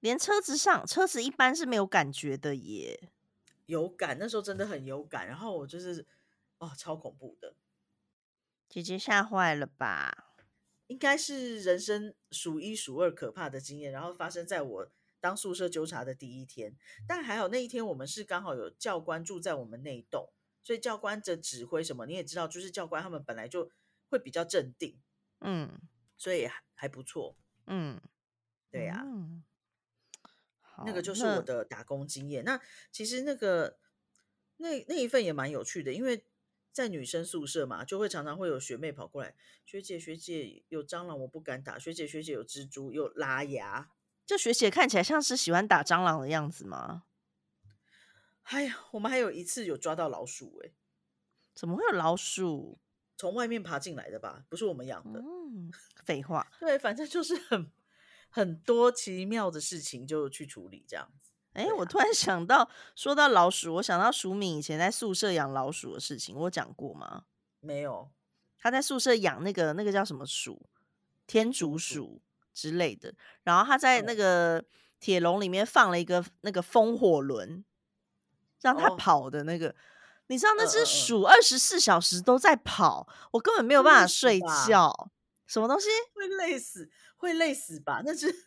[0.00, 3.08] 连车子上车子一般是没有感觉的耶。
[3.66, 5.26] 有感，那时候真的很有感。
[5.26, 6.04] 然后我就是，
[6.58, 7.56] 哦，超恐怖的。
[8.68, 10.34] 姐姐吓坏了吧？
[10.86, 13.92] 应该是人生数一数二可怕的经验。
[13.92, 23.70] 然后发生在我当宿舍纠察的第一天，但还好那一天我们是刚好有教官住在我们那一栋，所以教官的指挥什么你也知道，就是教官他们本来就。
[24.08, 25.02] 会比较镇定，
[25.40, 25.80] 嗯，
[26.16, 28.00] 所以还不错，嗯，
[28.70, 29.04] 对呀，
[30.84, 32.44] 那个就是我的打工经验。
[32.44, 33.80] 那其实那个
[34.58, 36.24] 那那一份也蛮有趣的，因为
[36.76, 39.34] 在女生宿舍嘛，就会常常会有学妹跑过来，
[39.64, 43.88] 学姐学姐有蟑螂我不敢打，学姐学姐有蜘蛛有拉牙，
[44.26, 47.04] 这学姐看起来像是喜欢打蟑螂的样子吗？
[48.42, 50.72] 哎呀，我们还有一次有抓到老鼠，哎，
[51.54, 52.78] 怎么会有老鼠？
[53.16, 55.20] 从外面爬进来的吧，不是我们养的。
[55.20, 55.72] 嗯，
[56.04, 56.46] 废话。
[56.60, 57.72] 对，反正就是很
[58.28, 61.32] 很多奇妙的事情就去处理这样子。
[61.56, 67.24] 哎，我突然想到，说到老鼠，我想到鼠敏以前在宿舍养老鼠的事情，我讲过吗？
[67.60, 68.10] 没有。
[68.58, 70.66] 他在宿舍养那个那个叫什么鼠，
[71.26, 72.20] 天竺鼠
[72.52, 73.14] 之类的。
[73.42, 74.62] 然后他在那个
[75.00, 77.64] 铁笼里面放了一个那个风火轮，
[78.60, 79.74] 让它跑的那个。
[80.26, 85.10] 你知道那只鼠二十四小时都在跑，我根本没有办法睡觉。
[85.46, 86.90] 什么东西会累死？
[87.16, 88.02] 会累死吧？
[88.04, 88.45] 那只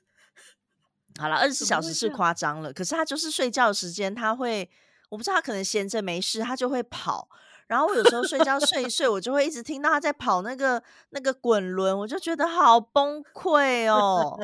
[1.19, 2.71] 好了，二十四小时是夸张了。
[2.71, 4.69] 可是他就是睡觉时间，他会
[5.09, 7.29] 我不知道他可能闲着没事，他就会跑。
[7.67, 14.39] 然后我有时候睡觉睡一睡，我就会一直听到他在跑那个那个滚轮，我就觉得好崩溃哦。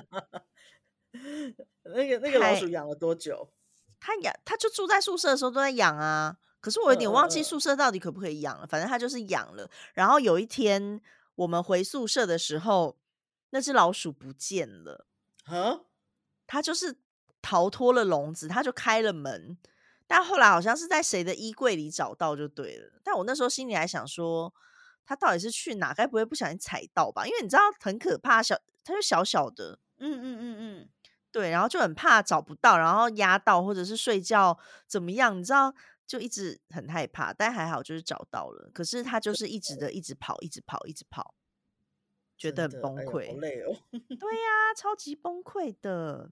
[1.95, 3.49] 那个那个老鼠养了多久？
[3.99, 6.37] 它养，它就住在宿舍的时候都在养啊。
[6.59, 9.69] 可是我有点忘记宿舍到底可不可以养了，反正他就是养了。
[9.93, 11.01] 然后有一天
[11.35, 12.97] 我们回宿舍的时候，
[13.51, 15.07] 那只老鼠不见了。
[15.45, 15.79] 啊？
[16.47, 16.97] 它就是
[17.41, 19.57] 逃脱了笼子，他就开了门，
[20.07, 22.99] 但后来好像是在谁的衣柜里找到就对了。
[23.03, 24.53] 但我那时候心里还想说，
[25.05, 25.93] 他到底是去哪？
[25.93, 27.25] 该不会不小心踩到吧？
[27.25, 30.89] 因为你知道很可怕，小他就小小的，嗯嗯嗯嗯，
[31.31, 35.37] 对，然后就很怕找不到，然后压到或者是睡觉怎么样？
[35.37, 35.73] 你知道？
[36.07, 38.69] 就一直很害怕，但还好就是找到了。
[38.71, 41.33] 可是他就是一直的一直跑，一直跑，一直跑，
[42.49, 43.75] 觉得很崩溃，好累哦。
[44.19, 46.31] 对呀，超级崩溃的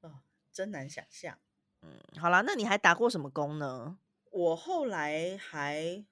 [0.00, 1.38] 啊，真难想象。
[1.82, 3.98] 嗯，好啦，那你还打过什么工呢？
[4.30, 6.04] 我后来还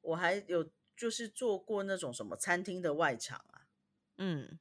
[0.00, 3.66] 我还有就是做过那种什么餐厅的外场啊。
[4.18, 4.58] 嗯，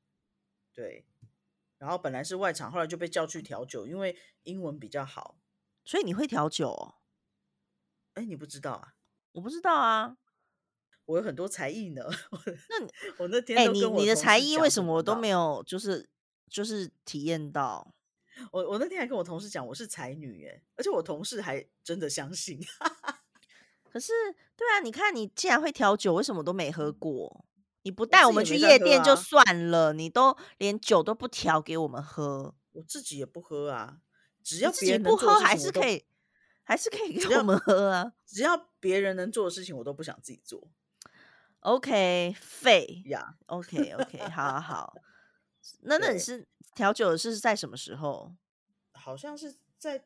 [0.73, 1.05] 对。
[1.77, 5.39] 然后本来是外场，后来就被叫去调酒，因为英文比较好，
[5.85, 6.95] 所以你会调酒哦。
[8.15, 8.95] 哎，你不知道啊？
[9.31, 10.17] 我不知道啊，
[11.09, 12.03] 我有很多才艺呢。
[12.69, 15.63] 那 我那天哎，你你的才艺为什么我都没有？
[15.65, 16.07] 就是
[16.47, 17.95] 就是体验到。
[18.51, 22.59] 我我那天还跟我同事讲，我是才女哎，而且我同事还真的相信。
[23.91, 24.13] 可是，
[24.55, 27.43] 对啊，你看你既然会调酒，为什么都没喝过？
[27.81, 32.53] 你不带我们去夜店就算了，你都连酒都不调给我们喝。
[32.73, 33.97] 我自己也不喝啊，
[34.43, 36.05] 只要自己不喝还是可以。
[36.63, 38.13] 还是可以给我们喝啊！
[38.27, 40.69] 只要别人能做的事情，我都不想自己做。
[41.61, 43.37] OK，废呀。
[43.47, 44.93] OK，OK，好好好。
[45.81, 48.35] 那那你是调酒是在什么时候？
[48.93, 50.05] 好像是在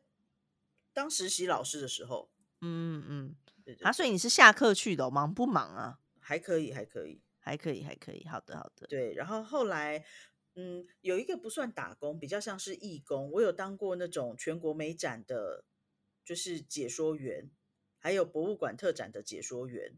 [0.93, 2.31] 当实习老师的时候，
[2.61, 3.35] 嗯嗯
[3.65, 5.99] 嗯，啊，所以你是下课去的，忙不忙啊？
[6.19, 8.25] 还可以，还可以，还可以，还可以。
[8.25, 8.87] 好的，好的。
[8.87, 10.03] 对，然后后来，
[10.55, 13.29] 嗯，有一个不算打工，比较像是义工。
[13.31, 15.65] 我有当过那种全国美展的，
[16.25, 17.51] 就是解说员，
[17.99, 19.97] 还有博物馆特展的解说员。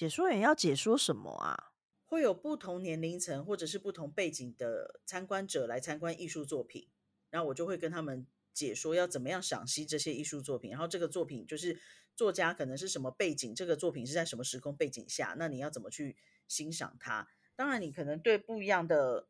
[0.00, 1.72] 解说员要解说什么啊？
[2.06, 6.88] 会有不同年龄层或者是不同背景的参观者来参观艺术作品，
[7.28, 10.70] 然后我就会跟他们解说要怎么样赏析这些艺术作品。
[10.70, 11.78] 然后这个作品就是
[12.16, 16.16] 作家可能是什么背景，这个作品是在什么时空背景下，那你要怎么去
[16.48, 17.28] 欣赏它？
[17.54, 19.28] 当然，你可能对不一样的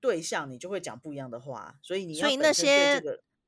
[0.00, 1.78] 对象，你就会讲不一样的话。
[1.82, 3.02] 所以你所以那些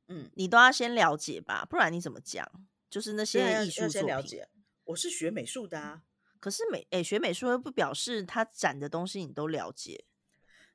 [0.09, 2.47] 嗯，你都要先了解吧，不然你怎么讲？
[2.91, 4.43] 就是那些艺术作品，
[4.85, 6.03] 我是学美术的啊。
[6.43, 10.05] 可是美诶，学美术又不表示他展的东西你都了解，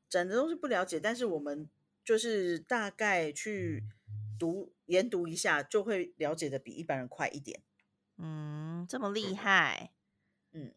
[0.07, 1.69] 展的东西不了解，但是我们
[2.05, 3.83] 就是大概去
[4.39, 7.61] 读研读一下，就会了解的比一般人快一点。
[8.15, 9.91] 嗯，这么厉害。
[10.53, 10.73] 嗯，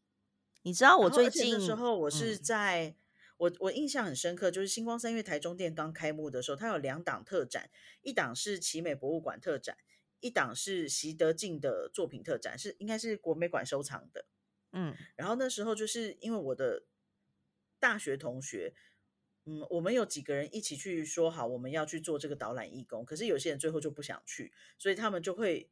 [0.62, 2.96] 你知道我最近的时候，我是在
[3.36, 7.70] 我我印象很深刻，就是星光三月台中店刚开幕的时候，它有两档特展，
[8.02, 9.76] 一档是奇美博物馆特展，
[10.18, 14.26] 一档是习德进的作品特展，是应该是国美馆收藏的。
[14.72, 16.84] 嗯，然后那时候就是因为我的
[17.80, 18.72] 大学同学，
[19.44, 25.68] 嗯，我们有几个人一起去说好我们要去做这个导览义工，可是有些人最后就不想去，所以他们就会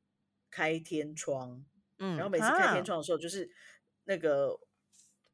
[0.50, 1.64] 开天窗，
[1.98, 3.48] 嗯，然后每次开天窗的时候，就是
[4.02, 4.58] 那个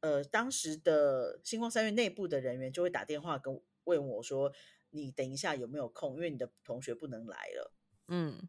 [0.01, 4.53] 呃当时的星光三月内部的人员就会打电话跟问我说，
[4.91, 6.15] 你等一下有没有空？
[6.15, 7.73] 因为你的同学不能来了，
[8.09, 8.47] 嗯，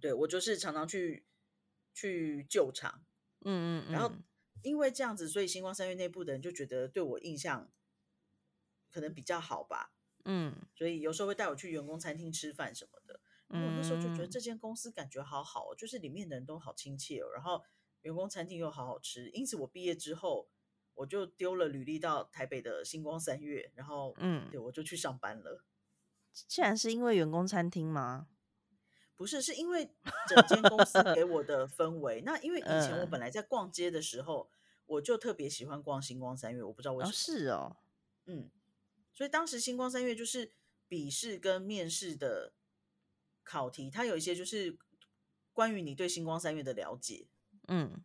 [0.00, 1.26] 对我就是常常去
[1.92, 3.04] 去救场，
[3.44, 4.12] 嗯嗯，然后。
[4.66, 7.70] 因为这样子，所以星光三月内部的人就觉得对我印象
[8.90, 9.92] 可能比较好吧，
[10.24, 13.20] 嗯，所以有时候会带我去员工餐厅吃饭什么的。
[13.48, 17.62] 我那时候就觉得这间公司感觉好好，就是里面的人都好亲切哦，然后
[18.00, 19.30] 员工餐厅又好好吃。
[19.30, 20.50] 因此我毕业之后，
[20.94, 25.64] 我就丢了履历到台北的星光三月，然后嗯，对我就去上班了。
[26.32, 28.26] 既然是因为员工餐厅吗？
[29.16, 29.90] 不是，是因为
[30.28, 32.20] 整间公司给我的氛围。
[32.22, 34.50] 那因为以前我本来在逛街的时候，
[34.86, 37.12] 我就特别喜欢逛星光三月，我不知道为什么。
[37.12, 37.76] 是哦，
[38.26, 38.50] 嗯，
[39.12, 40.52] 所以当时星光三月就是
[40.86, 42.52] 笔试跟面试的
[43.42, 44.76] 考题，它有一些就是
[45.52, 47.26] 关于你对星光三月的了解。
[47.68, 48.04] 嗯，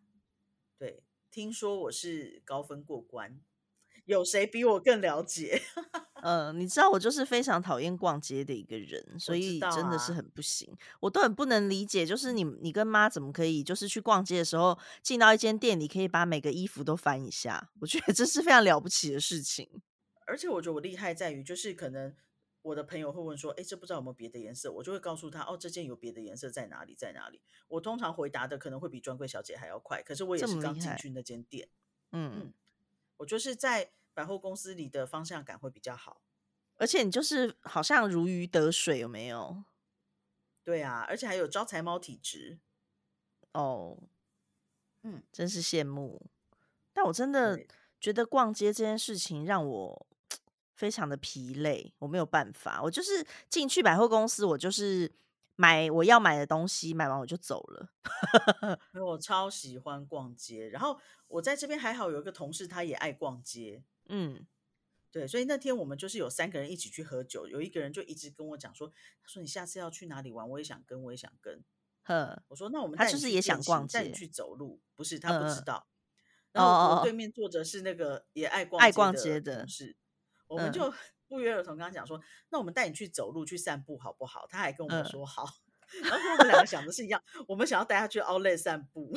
[0.78, 3.40] 对，听说我是高分过关，
[4.06, 5.62] 有谁比我更了解？
[6.22, 10.72] 呃，你知道我就是非常讨厌逛街的一个人，所以真的是很不行。
[11.00, 17.72] 我都很不能理解，就是你你跟妈怎么可以，就是去逛街的时候进到一间店里，可以把每个衣服都翻一下？
[17.82, 19.82] 我觉得这是非常了不起的事情。
[20.28, 22.16] 而且我觉得我厉害在于，就是可能
[22.62, 31.68] 我的朋友会问说：“哎，这不知道有没有别的颜色？”我就会告诉他：“哦，这件有别的颜色在哪里，在哪里？”我通常回答的可能会比专柜小姐还要快，可是我也是刚进去那间店。
[32.12, 32.54] 嗯，
[33.18, 33.92] 我就是在。
[34.14, 36.22] 百货公司里的方向感会比较好，
[36.76, 39.64] 而且你就是好像如鱼得水，有没有？
[40.64, 42.60] 对啊，而且还有招财猫体质
[43.54, 43.98] 哦，
[45.04, 46.30] 嗯，真是羡慕。
[46.94, 47.66] 但我真的
[48.00, 50.08] 觉得逛街这件事情让我
[50.76, 52.82] 非常的疲累，我没有办法。
[52.84, 55.12] 我就是进去百货公司，我就是
[55.56, 57.90] 买我要买的东西，买完我就走了。
[59.02, 63.84] 我超喜欢逛街，然后我在这边还好有一个同事，他也爱逛街。
[64.08, 64.46] 嗯，
[65.12, 71.64] 对，所以那天我们就是有三个人一起去喝酒，有一个人就一直跟我讲说，他说你下次要去哪里玩，我也想跟，我也想跟。
[72.04, 75.88] 呵，我说那我们他就是也想逛街，带你去走路，不是他不知道。
[76.52, 79.96] 然后我对面坐着是那个也爱逛爱逛街的同事，
[80.48, 80.94] 我们就
[81.30, 84.46] 不约而同跟他讲说，那我们带你去走路去散步好不好？
[84.50, 85.46] 他还跟我们说好。
[86.04, 89.14] 然后我们两个想的是一样，我们想要带他去奥莱散步，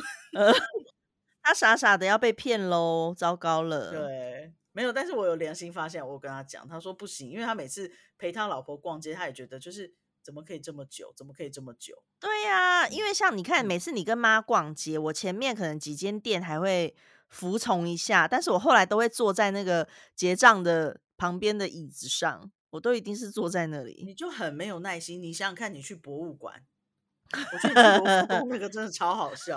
[1.42, 3.90] 他傻傻的要被骗喽，糟糕了。
[3.90, 4.52] 对。
[4.76, 12.02] 没有，但是我有良心发现，我跟他讲，他说不行，因为他每次陪他老婆逛街，他也觉得就是怎么可以这么久，怎么可以这么久？
[12.18, 16.96] 对呀，因为像你看，每次你跟妈逛街，我前面可能几间店还会
[17.28, 24.02] 服从一下，但是我后来都会坐在那个结账的旁边的椅子上，我都一定是坐在那里。
[24.04, 26.64] 你就很没有耐心，你想想看，你去博物馆，
[27.32, 29.56] 我去博物馆 那个真的超好笑。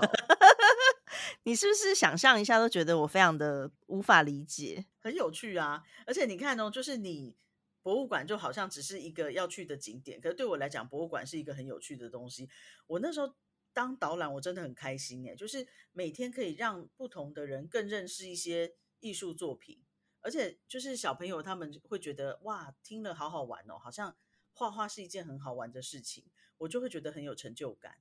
[1.47, 4.85] 你是不是想象一下都觉得我非常的无法理解？
[4.99, 5.81] 很有趣啊！
[6.05, 7.37] 而且你看哦，就是你
[7.81, 12.49] 博物馆就好像只是一个要去的景点，可是对我来讲，博物馆是一个很有趣的东西。
[12.85, 13.33] 我那时候
[13.71, 19.81] 当导览，我真的很开心哎，就是每天可以让不同的人更认识一些艺术作品，
[20.19, 24.17] 而且就是小朋友他们会觉得哇，听了好好玩哦，好像
[24.51, 26.25] 画画是一件很好玩的事情，
[26.57, 27.99] 我就会觉得很有成就感。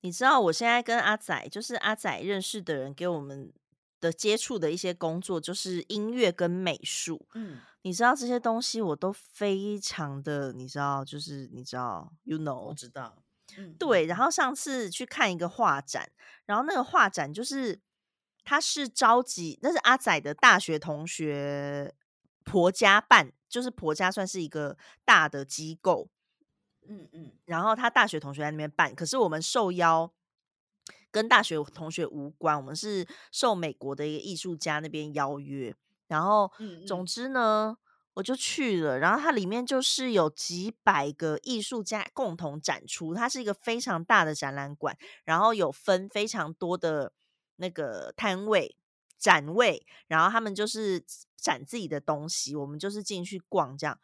[0.00, 3.52] 你知道我现在跟阿仔，就是阿仔认识的人给我们
[4.00, 7.26] 的接触的一些工作，就是音乐跟美术。
[7.34, 13.22] 嗯，你知道这些东西我都非常的，你知道，就是你知道，you know，我知道。
[13.56, 14.06] 嗯，对。
[14.06, 16.08] 然后上次去看一个画展，
[16.46, 17.80] 然后那个画展就是
[18.44, 21.92] 他是召集，那是阿仔的大学同学
[22.44, 26.08] 婆家办，就是婆家算是一个大的机构。
[26.88, 30.10] 嗯嗯，然后他大学同学在那边办，可是我们受邀
[31.10, 35.74] 跟大学同学无关，我们是受美国的一个艺术家那边邀约，
[36.06, 36.50] 然后
[36.86, 37.76] 总之呢，
[38.14, 47.12] 我就去了，然后它里面就是有几百个艺术家共同展出，它是一个非常大的展览馆，然后有分非常多的
[47.56, 48.76] 那个摊位
[49.18, 51.04] 展位，然后他们就是
[51.36, 53.98] 展自己的东西，我们就是进去逛这样。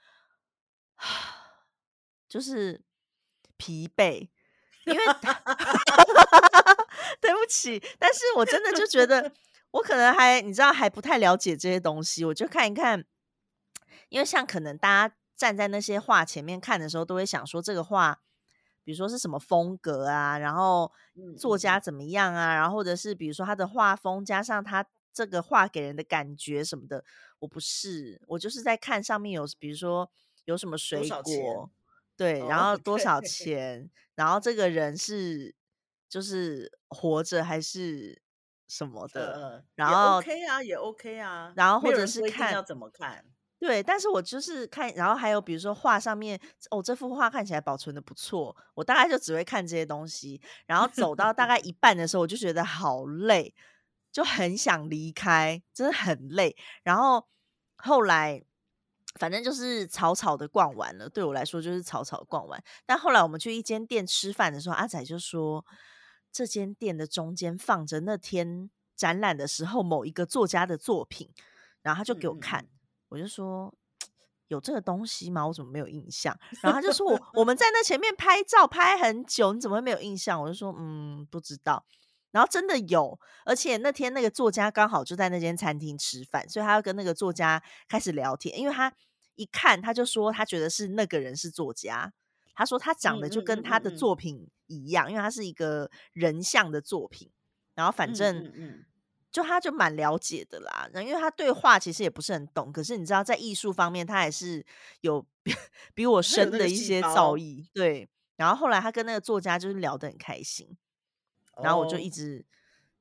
[2.35, 2.83] 就是
[3.57, 4.29] 疲惫，
[4.87, 4.99] 因为
[7.23, 9.33] 对不起，但是我真的就觉得
[9.71, 13.05] 我可能还你知道还不太了解这些东西，我就看一看，
[14.09, 18.21] 因为像可能大家站在那些画前面看的时候，都会想说这个画，
[18.83, 20.91] 比如说是什么风格啊，然后
[21.39, 27.05] 作家怎么样啊，然后或者是比如说他的画风加上他这个画给人的感觉什么的，
[27.39, 30.11] 我不是，我就是在看上面有比如说
[30.47, 31.71] 有什么水果。
[32.17, 33.91] 对，然后 多少钱？
[34.15, 35.55] 然后这个人是
[36.09, 38.23] 就是活着还是
[38.69, 39.65] 什么的？
[39.75, 41.53] 然后 OK 啊，也 OK 啊。
[41.57, 43.25] 然后或者是看要怎么看？
[43.59, 46.39] 对，但是我就是看，然后还有比如说画上面，
[46.71, 50.41] 哦，这幅画看起来保存的不错，我大概就只会看这些东西。
[50.67, 53.55] 然后走到大概一半的时候，我就觉得好累，
[54.13, 56.57] 就很想离开，真的很累。
[56.85, 57.27] 然后
[57.77, 58.45] 后来。
[59.19, 62.63] 反正就是草草的逛完了，对我来说就是草草逛完。
[62.85, 65.65] 但后来我们去一间店吃饭的时候，阿仔就说，
[66.33, 71.31] 这间店的中间放着那天展览的时候某一个作家的作品，
[71.83, 72.67] 然后他就给我看，
[73.09, 73.73] 我就说
[74.49, 75.47] 有这个东西吗？
[75.47, 76.37] 我怎么没有印象？
[76.61, 80.43] 然后他就说我我们在那前面拍照拍很久，你怎么会没有印象？
[80.43, 81.85] 我就说嗯不知道。
[82.35, 88.59] 然后真的有，而且那天那个作家刚好就在那间餐厅吃饭，所以他要跟那个作家开始聊天。
[88.59, 88.93] 因为他
[89.37, 92.13] 一看他就说他觉得是那个人是作家，
[92.53, 97.31] 他说他长得就跟他的作品一样，因为他是一个人像的作品。
[97.77, 98.53] 然后反正
[99.31, 104.67] 就他就蛮了解的啦，因为他对画其实也不是很懂，可是你知道在艺术方面他还是
[105.03, 105.25] 有
[105.95, 107.65] 比我深的一些造诣。
[107.73, 110.77] 对，然后后来他跟那个作家就是聊得很开心。
[111.63, 112.45] 然后我就一直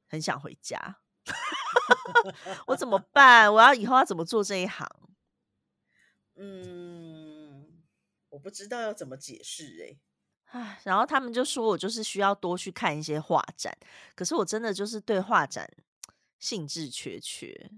[0.08, 0.99] 很想回家，
[2.68, 3.51] 我怎么办？
[3.54, 4.88] 我要以后要怎么做这一行？
[6.36, 7.84] 嗯，
[8.30, 9.99] 我不知道要怎么解释哎。
[10.45, 13.76] 唉，然后他们就说我就是需要多去看一些画展，
[14.16, 15.68] 可是我真的就是对画展
[16.39, 17.72] 兴致缺缺，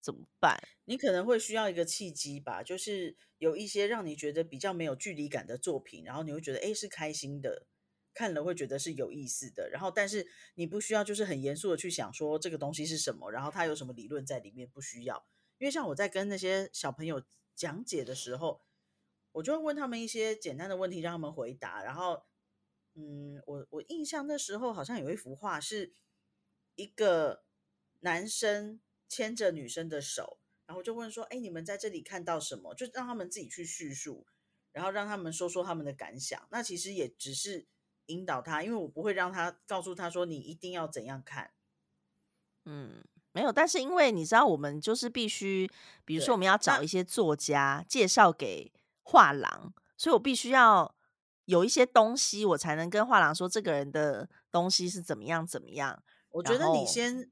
[0.00, 0.56] 怎么办？
[0.84, 7.66] 你可能会需要一个契机吧，就是有一些让你觉得比较没有距离感的作品，然后你会觉得哎是开心的。
[8.14, 15.26] 看了会觉得是有意思的，然后但是你不需要就是很严肃的去想说这个东西是什么，然后它有什么理论在里面，不需要。
[15.58, 17.22] 因为像我在跟那些小朋友
[17.54, 18.60] 讲解的时候，
[19.32, 21.82] 我就会问他们一些简单的问题，让他们回答。
[21.82, 22.24] 然后，
[22.94, 25.94] 嗯，我我印象那时候好像有一幅画是
[26.74, 27.44] 一个
[28.00, 34.26] 男生牵着女生的手，然后就问说：“哎，你们在这里看到什么？”就让他们自己去叙述，
[34.72, 36.46] 然后让他们说说他们的感想。
[36.50, 37.68] 那其实也只是。
[38.06, 41.50] 引导他，因为我不会让他告诉他说你一定要怎样看。
[42.64, 45.70] 嗯，没有，但是因为你知道，我们就是必须，
[46.04, 48.72] 比如说我们要找一些作家介绍给
[49.02, 50.94] 画廊，所以我必须要
[51.46, 56.02] 有一些东西，我才能跟画廊说这个人的东西是怎么样怎么样。
[56.30, 57.30] 我觉得你先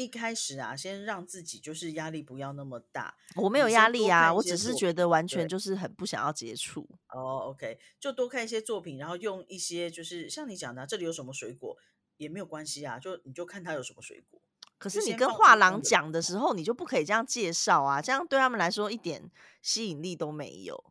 [0.00, 3.14] 一开始啊，先让自己就是压力不要那么大。
[3.36, 6.88] 我没有压力啊，我只是觉得完全就是很不想要接触。
[7.08, 11.76] 哦，OK，就多看一些作品，然后用一些就是像你讲的，这里有什么水果
[12.16, 14.40] 也没有关系啊，就你就看它有什么水果。
[14.78, 19.30] 可是你跟画廊讲的时候，你就不可以这样介绍啊，这样对他们来说一点
[19.60, 20.82] 吸引力都没有。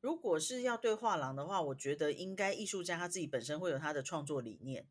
[0.00, 4.88] 如果是要对画廊的话，我觉得应该艺术家他自己本身会有他的创作理念。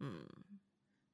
[0.00, 0.26] 嗯。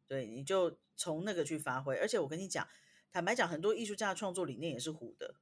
[0.08, 2.66] 对，你就从那个去发挥，而且我跟你讲，
[3.12, 5.36] 坦白讲，很多艺术家的创作理念也是糊的，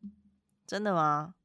[0.67, 1.37] 真的吗？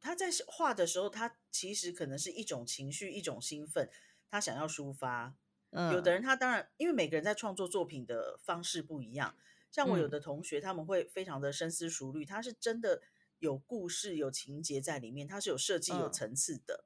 [0.00, 3.90] 他在画的时候，他其实可能是一种情绪，一种兴奋，
[4.30, 5.34] 他想要抒发。
[5.70, 9.34] 嗯有的人他当然，因为每个人在创作作品的方式不一样，
[9.70, 13.00] 像我有的同学，他们会非常的深思熟虑，他是真的
[13.38, 16.84] 有故事、有情节在里面，他是有设计、有层次的。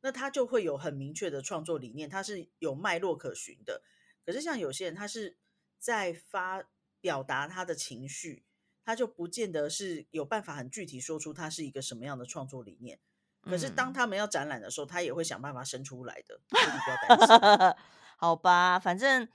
[0.00, 3.82] 那他就会有很明确的创作理念，他是有脉络可循的。
[4.30, 5.36] 可是像有些人，他是
[5.78, 6.62] 在发
[7.00, 8.44] 表达他的情绪，
[8.84, 13.00] 他就不见得是有办法很具体说出他是一个什么样的创作理念。
[13.42, 16.40] 可是当他们要展览的时候，他也会想办法生出来的。
[16.50, 17.76] 你不要担心，
[18.16, 18.78] 好吧？
[18.78, 19.26] 反正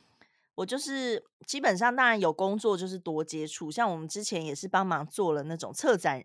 [0.55, 3.69] 我就是基本上，当然有工作就是多接触。
[3.69, 6.23] 像我们之前也是帮忙做了那种策展。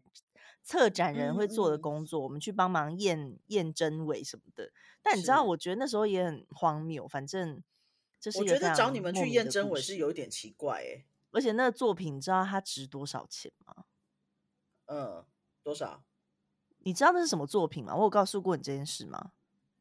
[0.63, 4.71] 策展人会做的工作，我们去帮忙验验真伪什么的。
[5.03, 7.09] 但你知道，我觉得那时候也很荒谬。
[7.09, 7.63] 反正
[8.21, 11.05] 这是我觉得找你们去验真伪是有一点奇怪哎。
[11.33, 13.85] 而且那个作品，你知道它值多少钱吗？
[14.87, 15.25] 嗯，
[15.63, 16.05] 多少？
[16.81, 17.95] 你知道那是什么作品吗？
[17.97, 19.33] 我有告诉过你这件事吗？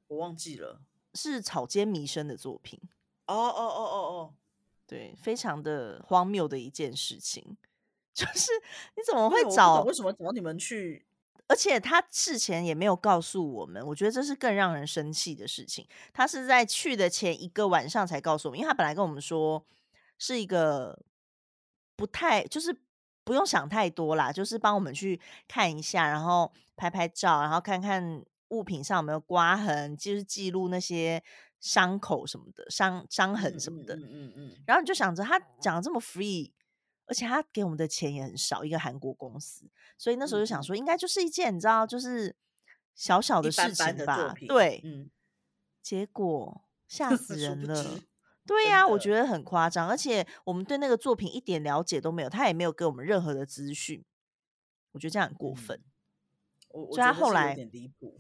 [0.08, 0.82] 我忘记了。
[1.16, 2.80] 是草间弥生的作品。
[3.26, 4.34] 哦哦哦哦哦，
[4.88, 7.58] 对，非常的荒谬的一件事情。
[8.14, 8.52] 就是
[8.96, 9.82] 你怎么会找？
[9.84, 11.06] 为什么找你们去？
[11.50, 15.86] 而且他事前也没有告诉我们，我觉得这是更让人生气的事情。
[16.14, 19.66] 他是在去的前一个晚上才告诉我们，因为他本来跟我们说
[20.20, 20.98] 是一个
[21.96, 22.74] 不太，就是
[23.24, 31.24] 不用想太多啦，就是帮我们去看一下，然后拍拍照，然后看看物品上有没有刮痕，就是记录那些
[31.60, 33.96] 伤口什么的、伤伤痕什么的。
[33.96, 34.56] 嗯嗯嗯。
[34.68, 36.52] 然后你就想着他讲的这么 free。
[37.10, 39.66] 而且他给我们的钱也很少，一个韩国公司，
[39.98, 42.36] 所以那时候就想说，应该就是一件你知道，就是
[42.96, 44.34] 小小的事情吧。
[44.48, 45.10] 对，嗯。
[45.82, 48.00] 结果吓死 人了。
[48.46, 54.04] 对呀，我觉得很夸张，而且我们对那个作品一点了解都没有，他也没有给我们任何的资讯。
[54.92, 55.82] 我觉得这样很过分。
[56.70, 58.20] 我所以他后来有点离谱。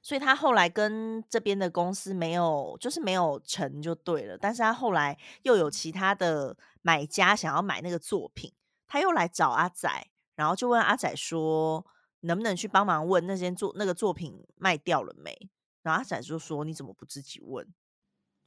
[0.00, 4.38] 所以他后来跟这边的公司没有，就是没有成就对了。
[4.38, 6.56] 但是他后来又有其他的
[6.86, 8.52] 买家想要买那个作品，
[8.86, 9.88] 他又来找阿仔，
[10.36, 11.84] 然后就问阿仔说，
[12.20, 15.50] 能不能去帮忙问那件作那个作品卖掉了没？
[15.82, 17.66] 然后阿仔就说，你怎么不自己问？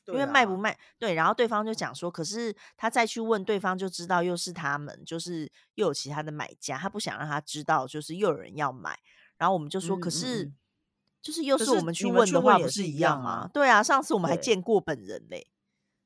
[0.06, 0.80] 因为卖不卖？
[0.98, 8.98] 对，然后对方就讲说，可是他再去问对方就知道又是他们，就是又有其他的买家，他不想让他知道，就是又有人要买。
[9.38, 10.52] 然后我们就说，可是。
[11.22, 13.50] 就是又是我们去问的话，不是一样吗？
[13.54, 15.46] 对啊，上次我们还见过本人嘞。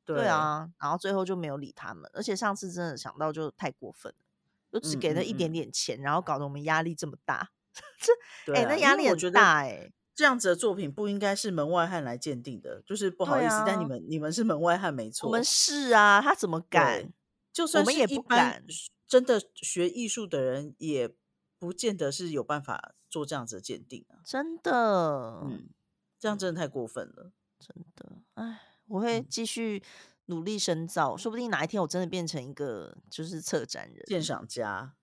[0.06, 7.52] 对啊，然后最后就没有理他们，而且上次真的想到就太过分了，就只给了一点点钱，然后搞得我们压力这么大。
[8.46, 9.92] 这哎，那压力很大哎。
[10.16, 15.28] 这样子的作品不应该是门外汉来鉴定的，就是不好意思，但你们你们是门外汉没错。
[15.28, 17.12] 我们是啊，他怎么敢？
[17.52, 18.64] 就算我们也不敢。
[19.08, 21.14] 真的学艺术的人也
[21.58, 22.94] 不见得是有办法。
[23.14, 25.70] 做这样子的鉴定啊，真的，嗯，
[26.18, 28.60] 这样真的太过分了，真的，哎，
[28.94, 29.82] 我会继续
[30.28, 34.94] 努力深造，说不定哪一天我真的变成一个就是策展人、鉴赏家、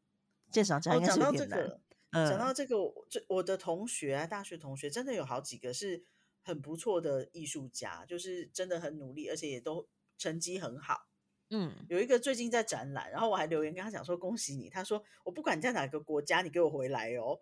[0.48, 1.80] 鉴赏家应该是有点难。
[2.12, 2.76] 讲到这个，
[3.08, 6.04] 这我的同学啊，大学同学真的有好几个是
[6.40, 11.08] 很不错的艺术家，就是真的很努力，而且也都成绩很好。
[11.50, 14.70] 嗯，有一个最近在展览，然后我还留言跟他讲说恭喜你。
[14.70, 17.40] 他说我不管你在哪个国家，你给我回来哦。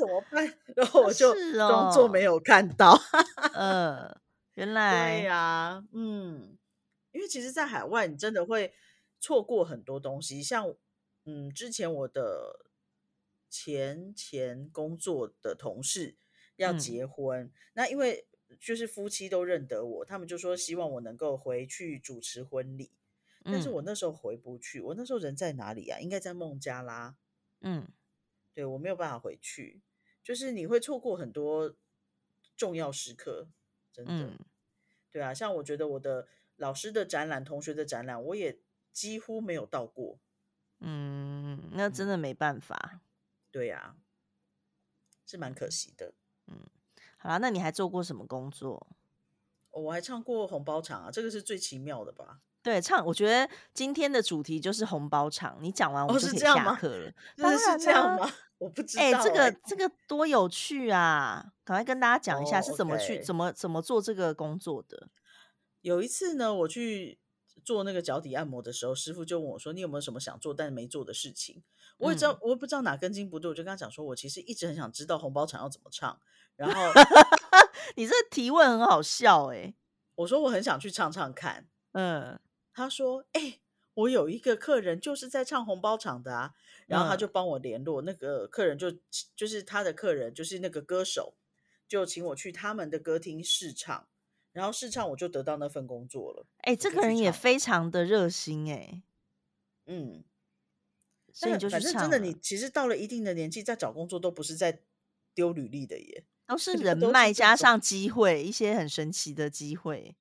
[0.00, 0.50] 怎么办？
[0.74, 2.98] 然后我就装作没有看到。
[3.52, 4.18] 呃，
[4.58, 6.58] 原来对呀，嗯，
[7.12, 8.74] 因为其实，在海外你真的会
[9.20, 10.42] 错过很多东西。
[10.42, 10.74] 像
[11.26, 12.66] 嗯，之前我的
[13.48, 16.16] 前前工作的同事
[16.56, 18.26] 要结婚，那因为
[18.58, 22.90] 就是夫妻都认得我，他们就说希望我能够回去主持婚礼。
[23.44, 26.00] 但是我那时候回不去，我那时候人在哪里啊？
[26.00, 27.16] 应该在孟加拉。
[27.60, 27.88] 嗯，
[28.52, 29.80] 对我没有办法回去，
[30.24, 31.76] 就是你会错过很多
[32.56, 33.46] 重要时刻，
[34.04, 34.32] 真的。
[35.10, 38.60] 对啊，像我觉得我的老师的展览、同学的展览，我也
[38.92, 40.18] 几乎没有到过。
[40.80, 43.00] 嗯，那真的没办法。
[43.50, 43.96] 对呀，
[45.26, 46.12] 是蛮可惜的。
[46.46, 46.60] 嗯，
[47.16, 48.86] 好啦，那你还做过什么工作？
[49.70, 52.40] 我还唱过红包场啊，这个是最奇妙的吧？
[52.62, 55.58] 对，唱我觉得今天的主题就是红包场。
[55.60, 57.12] 你讲完我们就可以下课了。
[57.36, 58.30] 当然是这样吗？
[58.58, 59.02] 我不知道。
[59.02, 61.52] 哎，这个这个多有趣啊！
[61.64, 65.08] 赶快跟大家讲一下是怎么去怎么怎么做这个工作的。
[65.80, 67.20] 有一次呢，我去
[67.64, 71.62] 做那个脚底按摩的时候，师傅就问我说：“你有没有什么想做但没做的事情？”
[71.98, 76.20] 我也知道，我也不知道哪根筋不对，我就跟他讲说：“我其实一直很想知道红包场要怎么唱。”
[76.56, 76.82] 然后
[77.94, 79.74] 你这提问很好笑哎！
[80.16, 82.38] 我说我很想去唱唱看，嗯。
[82.78, 83.58] 他说：“哎，
[83.94, 86.54] 我有一个客人就是在唱红包场的啊，
[86.86, 88.92] 然后他就帮我联络那个客人，就
[89.34, 91.34] 就是他的客人，就是那个歌手，
[91.88, 94.06] 就请我去他们的歌厅试唱，
[94.52, 96.46] 然后试唱我就得到那份工作了。
[96.58, 99.02] 哎，这个人也非常的热心哎，
[99.86, 100.22] 嗯，
[101.32, 104.80] 所以就是真的，你其实到了一定的年纪，在找工作都不是在
[105.34, 110.16] 丢履历的耶。”都是人脉加上机会，一些很神奇的机会。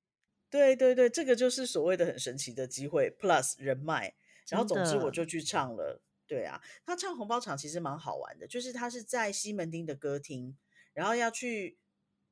[0.50, 4.16] 对对对，这个就是所谓的很神奇的机会，plus 人脉。
[4.50, 6.02] 然后总之我就去唱了。
[6.26, 10.58] 对啊，他唱红包场其实蛮好玩的，就是他是在西门町的歌厅，
[10.94, 11.78] 然后要去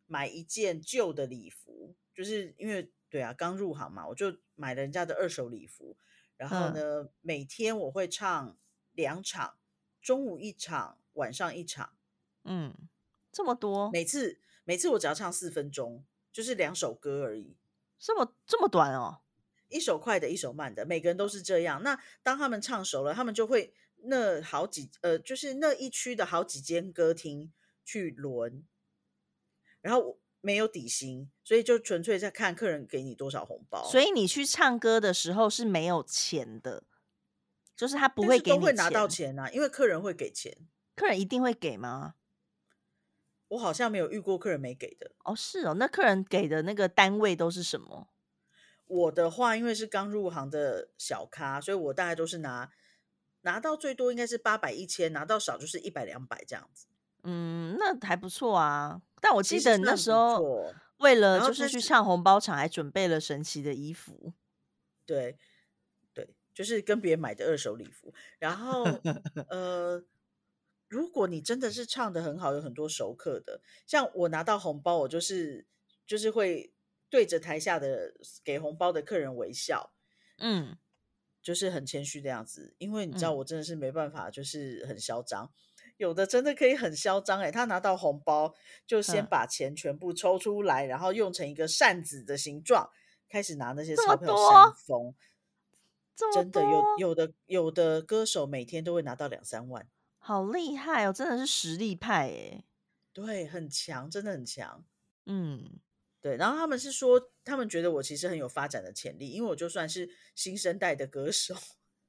[0.05, 5.95] 买一件旧的礼服，就是因为对啊刚入行嘛，我就买了人家的二手礼服。
[6.37, 8.57] 然后呢，每天我会唱
[8.91, 9.57] 两场，
[10.01, 11.95] 中午一场，晚上一场。
[12.43, 12.73] 嗯，
[13.31, 16.03] 这么多，每次每次我只要唱四分钟，
[16.33, 17.55] 就是两首歌而已。
[17.99, 19.21] 这么这么短哦，
[19.69, 21.81] 一首快的，一首慢的，每个人都是这样。
[21.83, 23.73] 那当他们唱熟了，他们就会
[24.03, 27.51] 那好几呃，就是那一区的好几间歌厅
[27.83, 28.63] 去轮，
[29.81, 33.83] 然后没有底薪，所以就纯粹在看客人给你多少红包。
[33.89, 36.83] 所以你去唱歌的时候是没有钱的，
[37.75, 40.55] 就是他不会给你会拿到钱啊，因为客人会给钱。
[40.95, 42.15] 客人一定会给吗？
[43.55, 48.09] 我好像没有遇过客人没给的哦，是哦，那客人给的那个单位都是什么？
[48.85, 52.69] 我的话，因为是刚入行的小咖，所以我大概都是拿
[53.41, 56.85] 拿到最多应该是八百一千，拿到少就是一百两百这样子。
[57.23, 59.01] 嗯，那还不错啊。
[59.21, 64.33] 但我记得那时候为了就是去唱红包场，还准备了神奇的衣服。
[65.05, 65.37] 对
[66.13, 68.13] 对，就是跟别人买的二手礼服。
[68.39, 68.83] 然后
[69.49, 70.03] 呃。
[70.87, 75.65] 如果你真的是唱的很好，有很多熟客的，像我拿到红包，我就是
[76.05, 76.73] 就是会
[77.09, 78.13] 对着台下的
[78.43, 79.91] 给红包的客人微笑，
[80.37, 80.77] 嗯，
[81.41, 85.51] 就是很谦虚的样子，因为你知道我真的是没办法，就是很嚣张，
[85.97, 88.53] 有的真的可以很嚣张，哎，他拿到红包
[88.85, 92.89] 就先把钱全部抽出来，然后用成一个扇子的形状，
[93.27, 95.15] 开始拿那些钞票扇风，
[96.33, 99.87] 真的有有的有的歌手每天都会拿到两三万。
[100.27, 102.63] 好厉害哦，真的是实力派哎，
[103.13, 104.83] 对，很强，真的很强。
[105.27, 105.79] 嗯，
[106.19, 106.35] 对。
[106.35, 111.53] 然后他们是说，他们觉得我其实很有发展的潜力，因为我就算是新生代的歌手，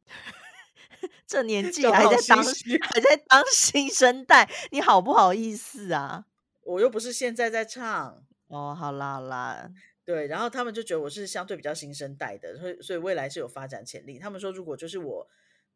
[1.28, 6.24] 这年纪还在当还在当新生代，你好不好意思啊？
[6.64, 8.74] 我又不是现在在唱哦。
[8.74, 9.70] 好啦好啦，
[10.06, 10.26] 对。
[10.26, 14.18] 然后他们就觉得我是相对比较新生代的，所以所以未来是有发展潜力。
[14.18, 15.28] 他们说，如果就是我，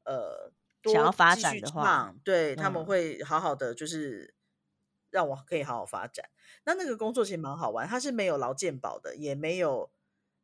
[0.07, 0.51] 呃。
[0.85, 4.35] 想要发展的话，对他们会好好的，就是
[5.11, 6.29] 让我可以好好发展。
[6.65, 9.91] 那那个工作其实蛮好玩，它是没有劳健保的，也没有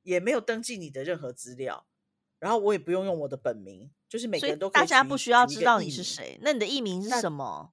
[0.03, 1.87] 也没有登记你的任何资料，
[2.39, 6.39] 然后我也不用用我的本名，就是每个人都大家不需要知道你是谁。
[6.43, 7.73] 那你的艺名是什么？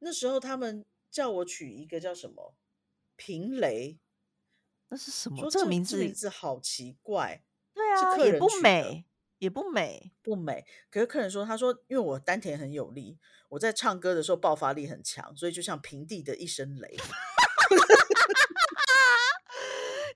[0.00, 2.54] 那时候他们叫我取一个叫什么
[3.16, 3.98] 平雷，
[4.88, 5.48] 那是什么？
[5.50, 7.44] 这个名字名字好奇怪，
[7.74, 9.04] 对啊，也不美。
[9.40, 10.64] 也不美，不美。
[10.90, 13.18] 可是客人说，他说，因为我丹田很有力，
[13.48, 16.96] 我在唱歌的时候爆发力很强，所以就像平地的一声雷。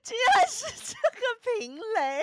[0.03, 1.19] 竟然是这个
[1.59, 2.21] 平雷，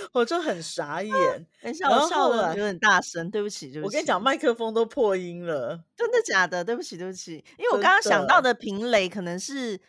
[0.12, 1.12] 我就很傻眼。
[1.60, 3.86] 等一下，我笑了有点大声，对不起，对不起。
[3.86, 6.64] 我跟你讲，麦克风都破音了，真的假的？
[6.64, 9.80] 对不起，对不起，因为我刚刚想到的平雷可能是。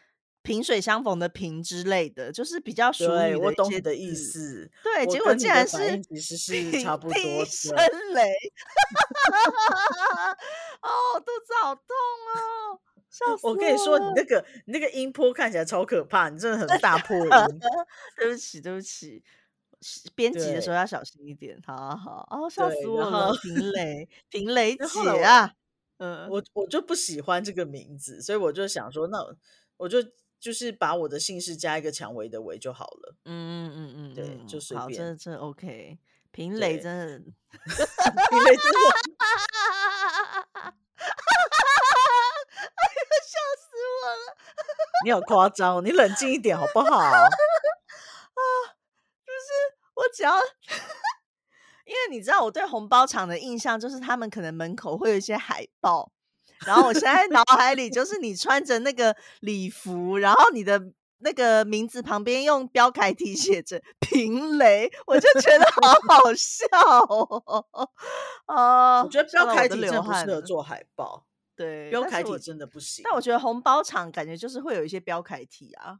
[0.43, 4.69] 萍水相逢的萍之类的，就是比较属于我懂你的意思。
[4.83, 6.35] 对，结果竟然是其实
[6.71, 7.45] 是差不多的。
[7.45, 8.23] 声雷，
[10.81, 12.79] 哦，肚子好痛哦！
[13.09, 13.55] 笑 死我！
[13.55, 17.29] 跟你说，你那个你那个音波看起来超可怕，你真的很大破音。
[18.17, 19.23] 对不起，对不起，
[20.15, 21.61] 编辑的时候要小心一点。
[21.63, 23.31] 好好好，哦，笑死我了！
[23.43, 25.53] 平雷，平雷姐啊，
[25.99, 29.19] 嗯，我我就不喜欢这个名字，所以我就想说，那
[29.77, 30.03] 我就。
[30.41, 33.15] 就是把我的姓氏加一个蔷薇的薇就好了。
[33.25, 34.99] 嗯嗯嗯嗯，对，就随便。
[34.99, 35.99] 这这 OK。
[36.31, 38.79] 平雷真的， 平雷真的，
[43.21, 44.33] 笑死我了！
[45.03, 46.95] 你好夸张，你冷静一点好不好？
[47.03, 47.27] 啊，
[49.25, 49.47] 就是
[49.95, 50.39] 我只要，
[51.85, 56.13] 因为你知道我对红包厂的印象，就是他们可能门口会有一些海报。
[56.65, 60.93] 然后我现在脑海里就是你穿着那个礼服，然后你的
[61.23, 66.65] 那个名字旁边用标楷体写着“平雷”，我就觉得好好笑
[67.07, 67.67] 哦。
[68.45, 73.03] 啊，我觉得标楷体真的不适合做海报，对，标楷体真的不行。
[73.03, 75.99] 但我觉得红包场感觉就是会有一些标楷体啊，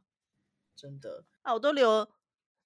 [0.76, 2.08] 真的啊，我都流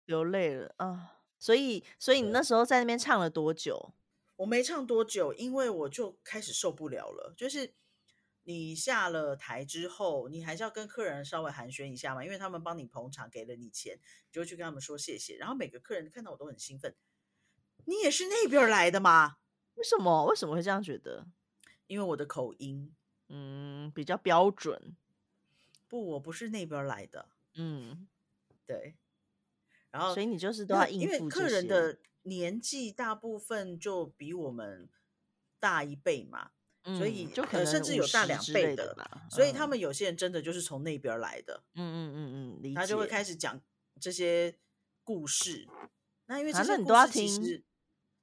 [0.04, 1.12] 流泪了啊。
[1.38, 3.92] 所以，所以你那时候在那边唱了多久？
[4.36, 7.74] 我没唱多久，因为我就开始受不了了，就是。
[8.48, 15.36] 你下了台之后，你还是要跟客人稍微寒暄一下嘛，因为他们帮你捧场，给了你钱，你就去跟他们说谢谢。
[15.36, 16.94] 然后每个客人看到我都很兴奋，
[17.86, 19.38] 你也是那边来的吗？
[19.74, 20.26] 为什么？
[20.26, 21.26] 为什么会这样觉得？
[21.88, 22.94] 因为我的口音
[23.26, 24.96] 嗯，比较标准。
[25.88, 27.28] 不，我不是那边来的。
[27.54, 28.06] 嗯，
[28.64, 28.96] 对。
[29.90, 34.88] 然后，所以你就是都要应付因为客人的年纪大部分就比我们
[35.58, 36.52] 大一倍嘛，
[36.96, 39.26] 所以就可能甚至有大两倍的吧。
[39.30, 41.64] 所以他们有些人真的就是从那边来的。
[41.74, 43.60] 嗯嗯嗯嗯，他就会开始讲
[44.00, 44.58] 这些
[45.02, 45.66] 故事。
[46.26, 47.64] 那因为这些故事其实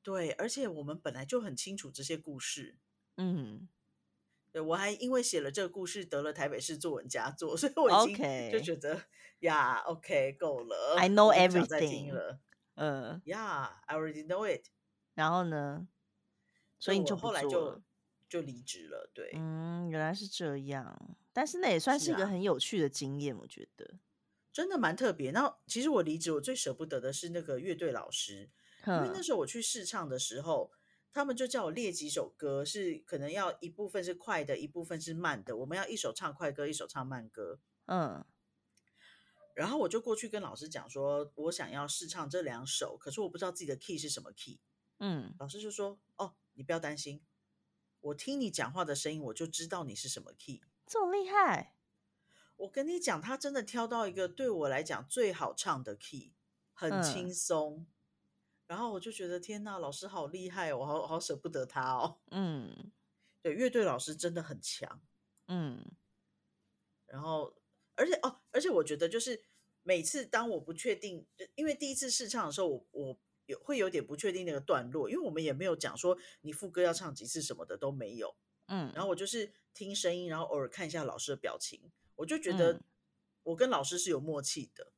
[0.01, 2.77] 对，而且我们本来就很清楚这些故事。
[3.17, 3.67] 嗯。
[4.51, 9.01] 对，我还因为写了这个故事得了台北市作文佳作，所以我已经就觉得
[9.39, 12.39] 呀，OK，够了，I know everything 了，
[12.75, 14.67] 嗯，Yeah，I already know it。
[15.15, 15.87] 然后呢？
[16.77, 17.81] 所以你就后来就
[18.33, 23.99] 就离职了，对，嗯，原来是这样，但是那也算是一个很有趣的经验，我觉得
[24.51, 25.29] 真的蛮特别。
[25.29, 28.49] 那其实我离职，我最舍不得的是那个乐队老师，
[28.87, 30.71] 因为那时候我去试唱的时候。
[31.15, 35.55] 他们就叫我列几首歌，是可能要一部分是快的，一部分是慢的。
[35.57, 37.59] 我们要一首唱快歌，一首唱慢歌。
[37.85, 38.25] 嗯，
[39.53, 44.59] 然后我就过去跟老师讲说，我想要试唱这两首，可是我不知道自己的 key 是什么 key。
[44.97, 47.21] 嗯，老师就说：“哦，你不要担心，
[48.03, 51.75] 我听你讲话的声音，我就知道你是什么 key。”这么厉害！
[52.57, 56.33] 我跟你讲，他真的挑到一个对我来讲最好唱的 key，
[56.73, 57.87] 很轻松。
[58.67, 62.19] 然后我就觉得天呐，老师好厉害，我好好舍不得他哦。
[62.31, 62.91] 嗯，
[63.41, 65.01] 对，乐队老师真的很强。
[65.47, 65.83] 嗯，
[67.05, 67.55] 然后
[67.95, 69.43] 而且哦，而且我觉得就是
[69.81, 71.25] 每次当我不确定，
[71.55, 78.35] 因为第一次试唱的时候，我我有会有点不确定那个段落，因为我们也没有讲说你副歌要唱几次什么的都没有。
[78.67, 82.81] 嗯，然后我就是听声音，然后偶尔看一下老师的表情，我就觉得
[83.43, 84.93] 我跟老师是有默契的。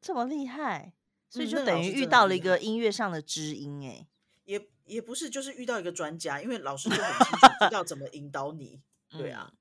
[0.00, 0.94] 这么厉害。
[1.30, 4.08] 所以就等于遇到了一个音乐上的知音，哎，
[4.46, 8.80] 也也不是，就是遇到一个专家，因为老师就很清楚知道怎么引导你，
[9.12, 9.52] 对啊，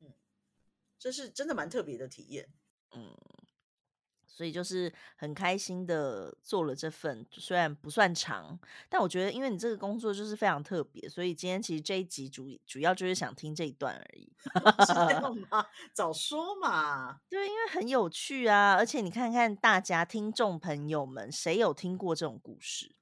[0.00, 0.14] 嗯，
[0.98, 2.48] 这是真的蛮特别的体验，
[2.92, 3.14] 嗯。
[4.34, 8.58] 所以就是很开心的做了这份，虽然不算长，
[8.88, 14.32] 但我觉得因为你这个工作就是非常特别，所以今天其实这一集主主要就是想听这一段而已。
[14.84, 15.64] 是这样吗？
[15.92, 17.20] 早说嘛！
[17.28, 22.96] 对，因为很有趣啊，而且你看看大家听众朋友们，谁有听过这种故事？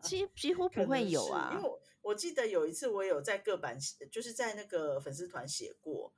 [0.00, 1.50] 几几乎不会有啊。
[1.54, 1.70] 因为
[2.00, 3.78] 我记得有一次我有在各版，
[4.10, 6.14] 就是在那个粉丝团写过，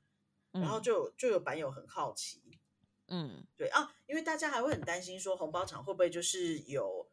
[0.53, 2.61] 然后就就有版友很好奇。
[3.09, 7.07] 嗯，对啊，因为大家还会很担心说红包场会不会就是有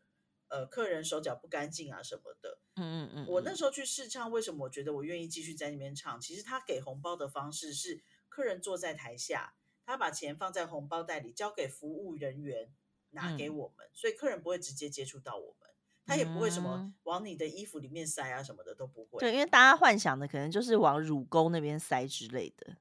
[0.48, 2.60] 呃客人手脚不干净啊什么的。
[2.76, 3.26] 嗯嗯嗯。
[3.28, 6.20] 我那时候去试唱，为什么我觉得我愿意继续在那边唱？
[6.22, 9.54] 其实他给红包的方式是客人坐在台下，
[9.86, 12.74] 他把钱放在红包袋里，交给服务人员
[13.10, 15.70] 拿给我们，所以客人不会直接接触到我们，
[16.06, 19.20] 他也不会什么往你的衣服里面塞啊什么的都不会。
[19.20, 22.78] 对，因为大家幻想的可能就是往乳沟那边塞之类的。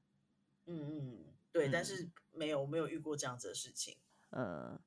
[0.65, 2.09] 嗯嗯，对，但是。
[2.41, 3.95] 没有，我没有遇过这样子的事情。
[4.31, 4.81] 呃，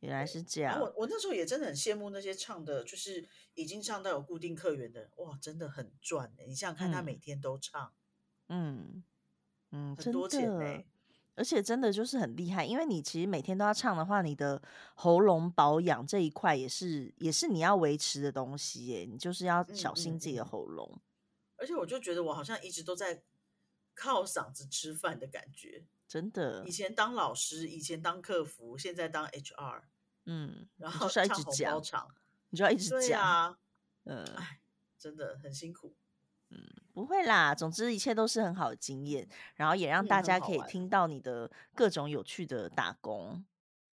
[0.00, 0.80] 原来是这样。
[0.80, 6.46] 我我那时候也真的很羡慕那些唱的，就是已经唱到有固定客源的，哇，真的很赚哎！
[6.46, 7.92] 你想想看，他每天都唱，
[8.48, 9.04] 嗯
[9.70, 10.84] 嗯，很多钱哎，
[11.36, 14.60] 而且真的就是很厉害，因为你其实每天都要唱的话，你的
[14.96, 21.00] 喉咙保养这一块也是也是你要维持的东西耶，你就是要小心自己的喉咙。
[21.56, 23.22] 而且我就觉得我好像一直都在
[23.94, 25.84] 靠嗓子吃饭的感觉。
[26.08, 29.82] 真的，以前当老师，以前当客服，现在当 HR，
[30.24, 31.82] 嗯，然后就要一直讲，
[32.50, 33.58] 你就要一直讲，
[34.04, 34.60] 嗯，哎，
[34.96, 35.96] 真的很辛苦，
[36.50, 36.58] 嗯，
[36.92, 43.44] 不会啦，总之一切都是很好的经验，然后也让大家可以听到你的各种有趣的打工，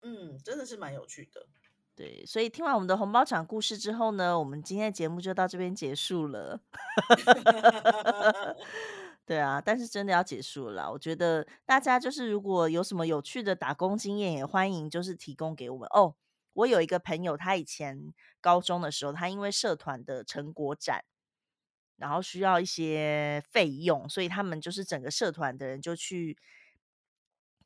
[0.02, 1.46] 嗯，真的是蛮有趣的，
[1.94, 6.60] 对，所以听完我们的红包场故事之后呢，我们今天的节目就到这边结束了。
[9.32, 10.92] 对啊，但是真的要结束了。
[10.92, 16.14] 我觉得大家就是如果有什么有趣的打工经验，也欢迎就是提供给我们哦。
[16.52, 18.12] 我有一个朋友，他以前
[18.42, 21.02] 高中的时候，他因为社团的成果展，
[21.96, 26.36] 然后需要一些费用，所以他们就是整个社团的人就去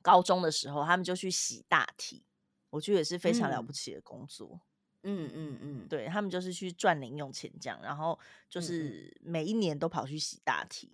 [0.00, 2.24] 高中的时候，他们就去洗大体。
[2.70, 4.60] 我觉得也是非常了不起的工作。
[5.02, 8.16] 嗯嗯嗯，对他们就是去赚零用钱这样，然后
[8.48, 10.92] 就是每一年都跑去洗大体。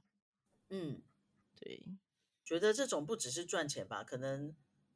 [0.74, 1.02] 嗯，
[1.60, 1.86] 对，
[2.42, 4.54] 觉得这种不只是赚钱吧，可能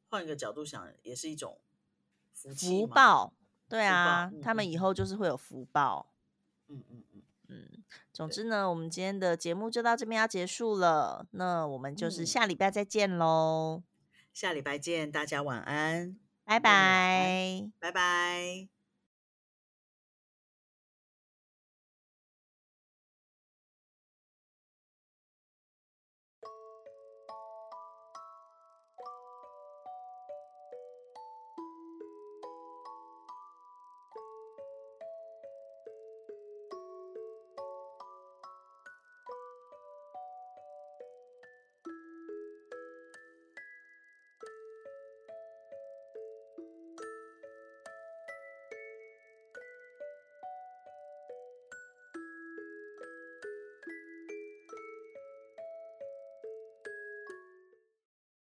[0.09, 1.59] 换一个角度想，也是一种
[2.33, 3.31] 福福报。
[3.69, 6.11] 对啊，他们以后就是会有福报。
[6.67, 7.83] 嗯嗯嗯嗯。
[8.11, 13.83] 总之呢，我们今天的节目就到这边要结束了，那我们就是下礼拜再见喽。
[14.33, 18.76] 下礼拜见，大家晚安，拜拜，拜拜。